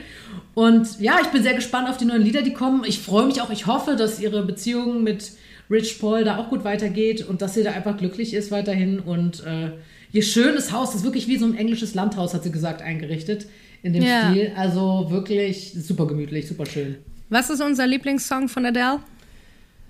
Und 0.53 0.99
ja, 0.99 1.17
ich 1.21 1.27
bin 1.27 1.41
sehr 1.43 1.53
gespannt 1.55 1.89
auf 1.89 1.97
die 1.97 2.05
neuen 2.05 2.21
Lieder, 2.21 2.41
die 2.41 2.53
kommen. 2.53 2.83
Ich 2.85 2.99
freue 2.99 3.25
mich 3.25 3.41
auch, 3.41 3.49
ich 3.49 3.65
hoffe, 3.65 3.95
dass 3.95 4.19
ihre 4.19 4.45
Beziehung 4.45 5.03
mit 5.03 5.31
Rich 5.71 5.99
Paul 5.99 6.23
da 6.23 6.37
auch 6.37 6.49
gut 6.49 6.63
weitergeht 6.63 7.27
und 7.27 7.41
dass 7.41 7.55
sie 7.55 7.63
da 7.63 7.71
einfach 7.71 7.97
glücklich 7.97 8.33
ist 8.33 8.51
weiterhin. 8.51 8.99
Und 8.99 9.43
äh, 9.45 9.71
ihr 10.11 10.21
schönes 10.21 10.71
Haus, 10.71 10.89
das 10.91 10.97
ist 10.97 11.03
wirklich 11.03 11.27
wie 11.27 11.37
so 11.37 11.45
ein 11.45 11.57
englisches 11.57 11.95
Landhaus, 11.95 12.33
hat 12.33 12.43
sie 12.43 12.51
gesagt, 12.51 12.81
eingerichtet 12.83 13.47
in 13.81 13.93
dem 13.93 14.03
Ja. 14.03 14.29
Stil. 14.29 14.51
Also 14.55 15.07
wirklich 15.09 15.73
super 15.73 16.05
gemütlich, 16.07 16.47
super 16.47 16.65
schön. 16.67 16.97
Was 17.29 17.49
ist 17.49 17.61
unser 17.61 17.87
Lieblingssong 17.87 18.47
von 18.47 18.65
Adele? 18.65 18.99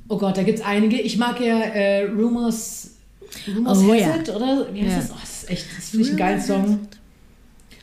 Oh 0.07 0.17
Gott, 0.17 0.37
da 0.37 0.43
gibt 0.43 0.59
es 0.59 0.65
einige. 0.65 0.99
Ich 1.01 1.17
mag 1.17 1.39
ja 1.39 1.59
äh, 1.59 2.03
Rumors, 2.03 2.91
Rumors 3.55 3.79
Oh, 3.83 3.93
ja. 3.93 4.15
It, 4.15 4.29
oder? 4.29 4.67
Wie 4.73 4.81
heißt 4.83 4.91
Ja. 4.91 4.97
das? 4.99 5.11
Oh, 5.11 5.15
das 5.19 5.43
ist 5.43 5.49
echt, 5.49 5.65
das 5.77 5.89
finde 5.89 6.03
ich 6.05 6.09
einen 6.11 6.17
geilen 6.17 6.41
Song. 6.41 6.79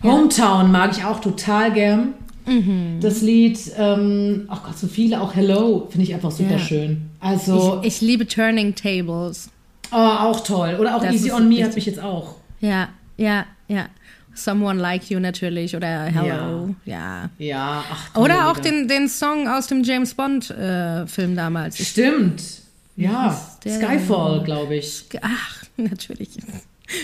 Hometown 0.03 0.71
mag 0.73 0.97
ich 0.97 1.05
auch 1.05 1.21
total 1.21 1.73
gern. 1.73 2.15
Mhm. 2.47 2.99
Das 3.01 3.21
Lied, 3.23 3.59
ähm, 3.77 4.47
ach 4.49 4.65
Gott, 4.65 4.77
so 4.77 4.89
viele, 4.89 5.21
auch 5.21 5.35
Hello, 5.35 5.87
finde 5.91 6.05
ich 6.07 6.15
einfach 6.15 6.33
super 6.33 6.53
Ja. 6.53 6.59
schön. 6.59 7.03
Also, 7.21 7.79
Ich, 7.83 7.95
ich 7.95 8.01
liebe 8.01 8.27
Turning 8.27 8.75
Tables. 8.75 9.49
oh, 9.93 9.97
auch 9.97 10.41
toll. 10.41 10.77
Oder 10.81 10.97
auch 10.97 11.03
Das 11.03 11.15
Easy 11.15 11.31
on 11.31 11.49
Me 11.49 11.63
hat 11.63 11.75
mich 11.77 11.87
jetzt 11.87 12.01
auch. 12.01 12.35
Ja, 12.61 12.89
ja, 13.17 13.47
ja. 13.69 13.87
Someone 14.35 14.81
Like 14.81 15.11
You 15.11 15.21
natürlich 15.21 15.77
oder 15.77 16.05
Hello, 16.05 16.75
ja. 16.85 17.29
Ja, 17.39 17.85
ach 17.91 18.13
tolle 18.13 18.25
Oder 18.25 18.51
auch 18.51 18.59
den, 18.59 18.89
den 18.89 19.09
Song 19.09 19.49
aus 19.49 19.67
dem 19.67 19.83
James 19.85 20.15
Bond 20.15 20.51
äh, 20.51 21.07
Film 21.07 21.37
damals. 21.37 21.79
Stimmt. 21.79 22.43
Ja, 22.97 23.41
Skyfall, 23.67 24.43
glaube 24.45 24.77
ich. 24.77 25.05
ach, 25.21 25.65
natürlich. 25.77 26.31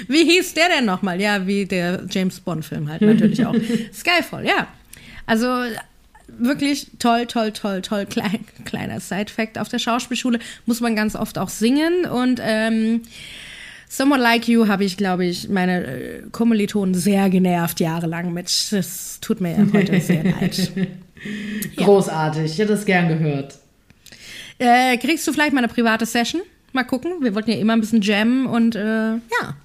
Wie 0.07 0.25
hieß 0.25 0.55
der 0.55 0.69
denn 0.69 0.85
nochmal? 0.85 1.21
Ja, 1.21 1.47
wie 1.47 1.65
der 1.65 2.05
James 2.11 2.41
Bond 2.41 2.65
Film 2.65 2.89
halt 2.89 3.01
natürlich 3.01 3.45
auch. 3.45 3.55
Skyfall, 3.93 4.47
ja. 4.47 4.69
Also 5.27 5.47
wirklich 6.27 6.89
toll, 6.99 7.27
toll, 7.27 7.53
toll, 7.53 7.83
toll. 7.83 8.07
Klein, 8.07 8.45
kleiner 8.65 9.01
Side-Fact. 9.01 9.59
Auf 9.59 9.69
der 9.69 9.79
Schauspielschule 9.79 10.39
muss 10.67 10.81
man 10.81 10.95
ganz 10.95 11.17
oft 11.17 11.39
auch 11.39 11.49
singen 11.49 12.05
und 12.05 12.41
ähm, 12.43 13.03
Someone 13.89 14.21
Like 14.21 14.47
You 14.49 14.69
habe 14.69 14.85
ich, 14.85 14.97
glaube 14.97 15.25
ich, 15.25 15.49
meine 15.49 15.87
äh, 15.87 16.23
Kommilitonen 16.31 16.95
sehr 16.95 17.31
genervt 17.31 17.81
jahrelang 17.81 18.33
mit. 18.33 18.47
Das 18.71 19.19
tut 19.21 19.41
mir 19.41 19.53
ja 19.53 19.67
heute 19.73 20.01
sehr 20.01 20.25
leid. 20.25 20.73
Großartig, 21.77 22.45
ich 22.45 22.59
hätte 22.59 22.73
das 22.73 22.85
gern 22.85 23.09
gehört. 23.09 23.55
Äh, 24.59 24.99
kriegst 24.99 25.27
du 25.27 25.33
vielleicht 25.33 25.53
mal 25.53 25.61
eine 25.65 25.73
private 25.73 26.05
Session? 26.05 26.43
Mal 26.73 26.85
gucken. 26.85 27.13
Wir 27.23 27.35
wollten 27.35 27.51
ja 27.51 27.57
immer 27.57 27.73
ein 27.73 27.81
bisschen 27.81 28.03
jammen 28.03 28.47
und 28.47 28.77
äh, 28.77 29.13
ja. 29.15 29.57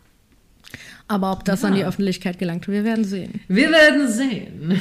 Aber 1.07 1.33
ob 1.33 1.43
das 1.43 1.65
an 1.65 1.75
die 1.75 1.83
Öffentlichkeit 1.83 2.39
gelangt, 2.39 2.67
wir 2.67 2.85
werden 2.85 3.03
sehen. 3.03 3.41
Wir 3.49 3.69
werden 3.71 4.07
sehen. 4.07 4.79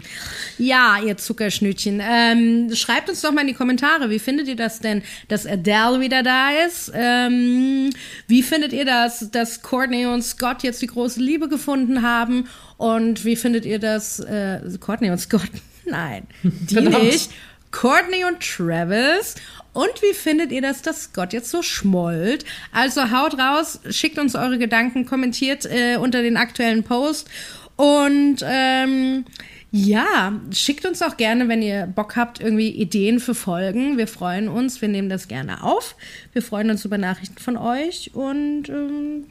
Ja, 0.58 0.98
ihr 1.04 1.16
Zuckerschnütchen. 1.16 2.02
Ähm, 2.02 2.74
schreibt 2.74 3.08
uns 3.08 3.20
doch 3.20 3.32
mal 3.32 3.42
in 3.42 3.48
die 3.48 3.54
Kommentare, 3.54 4.10
wie 4.10 4.18
findet 4.18 4.48
ihr 4.48 4.56
das 4.56 4.80
denn, 4.80 5.02
dass 5.28 5.46
Adele 5.46 6.00
wieder 6.00 6.22
da 6.22 6.50
ist? 6.66 6.92
Ähm, 6.94 7.90
wie 8.26 8.42
findet 8.42 8.72
ihr 8.72 8.84
das, 8.84 9.30
dass 9.30 9.62
Courtney 9.62 10.06
und 10.06 10.22
Scott 10.22 10.62
jetzt 10.62 10.82
die 10.82 10.86
große 10.86 11.20
Liebe 11.20 11.48
gefunden 11.48 12.02
haben? 12.02 12.48
Und 12.76 13.24
wie 13.24 13.36
findet 13.36 13.64
ihr 13.64 13.78
das, 13.78 14.20
äh, 14.20 14.60
Courtney 14.80 15.10
und 15.10 15.18
Scott? 15.18 15.50
Nein, 15.84 16.26
die 16.42 16.74
Verdammt. 16.74 17.04
nicht. 17.04 17.30
Courtney 17.70 18.24
und 18.24 18.40
Travis. 18.40 19.36
Und 19.72 20.02
wie 20.02 20.14
findet 20.14 20.50
ihr 20.50 20.62
das, 20.62 20.82
dass 20.82 21.04
Scott 21.04 21.32
jetzt 21.32 21.50
so 21.50 21.62
schmollt? 21.62 22.44
Also 22.72 23.10
haut 23.10 23.38
raus, 23.38 23.80
schickt 23.90 24.18
uns 24.18 24.34
eure 24.34 24.58
Gedanken, 24.58 25.06
kommentiert 25.06 25.66
äh, 25.66 25.96
unter 25.96 26.22
den 26.22 26.36
aktuellen 26.36 26.82
Post. 26.82 27.28
Und 27.76 28.38
ähm, 28.44 29.24
ja, 29.72 30.32
schickt 30.50 30.84
uns 30.84 31.00
auch 31.00 31.16
gerne, 31.16 31.48
wenn 31.48 31.62
ihr 31.62 31.86
Bock 31.86 32.16
habt, 32.16 32.40
irgendwie 32.40 32.70
Ideen 32.70 33.20
für 33.20 33.34
Folgen. 33.34 33.98
Wir 33.98 34.08
freuen 34.08 34.48
uns, 34.48 34.80
wir 34.82 34.88
nehmen 34.88 35.08
das 35.08 35.28
gerne 35.28 35.62
auf. 35.62 35.94
Wir 36.32 36.42
freuen 36.42 36.70
uns 36.70 36.84
über 36.84 36.98
Nachrichten 36.98 37.38
von 37.38 37.56
euch 37.56 38.10
und 38.14 38.68
ähm, 38.68 39.26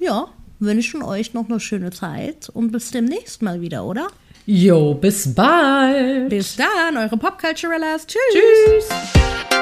ja, 0.00 0.28
wünschen 0.60 1.02
euch 1.02 1.34
noch 1.34 1.48
eine 1.48 1.60
schöne 1.60 1.90
Zeit 1.90 2.48
und 2.48 2.72
bis 2.72 2.90
demnächst 2.90 3.42
mal 3.42 3.60
wieder, 3.60 3.84
oder? 3.84 4.08
Jo, 4.46 4.94
bis 4.94 5.34
bald. 5.34 6.30
Bis 6.30 6.56
dann, 6.56 6.96
eure 6.96 7.16
Popculturellas. 7.16 8.06
Tschüss. 8.06 8.88
Tschüss. 8.88 9.61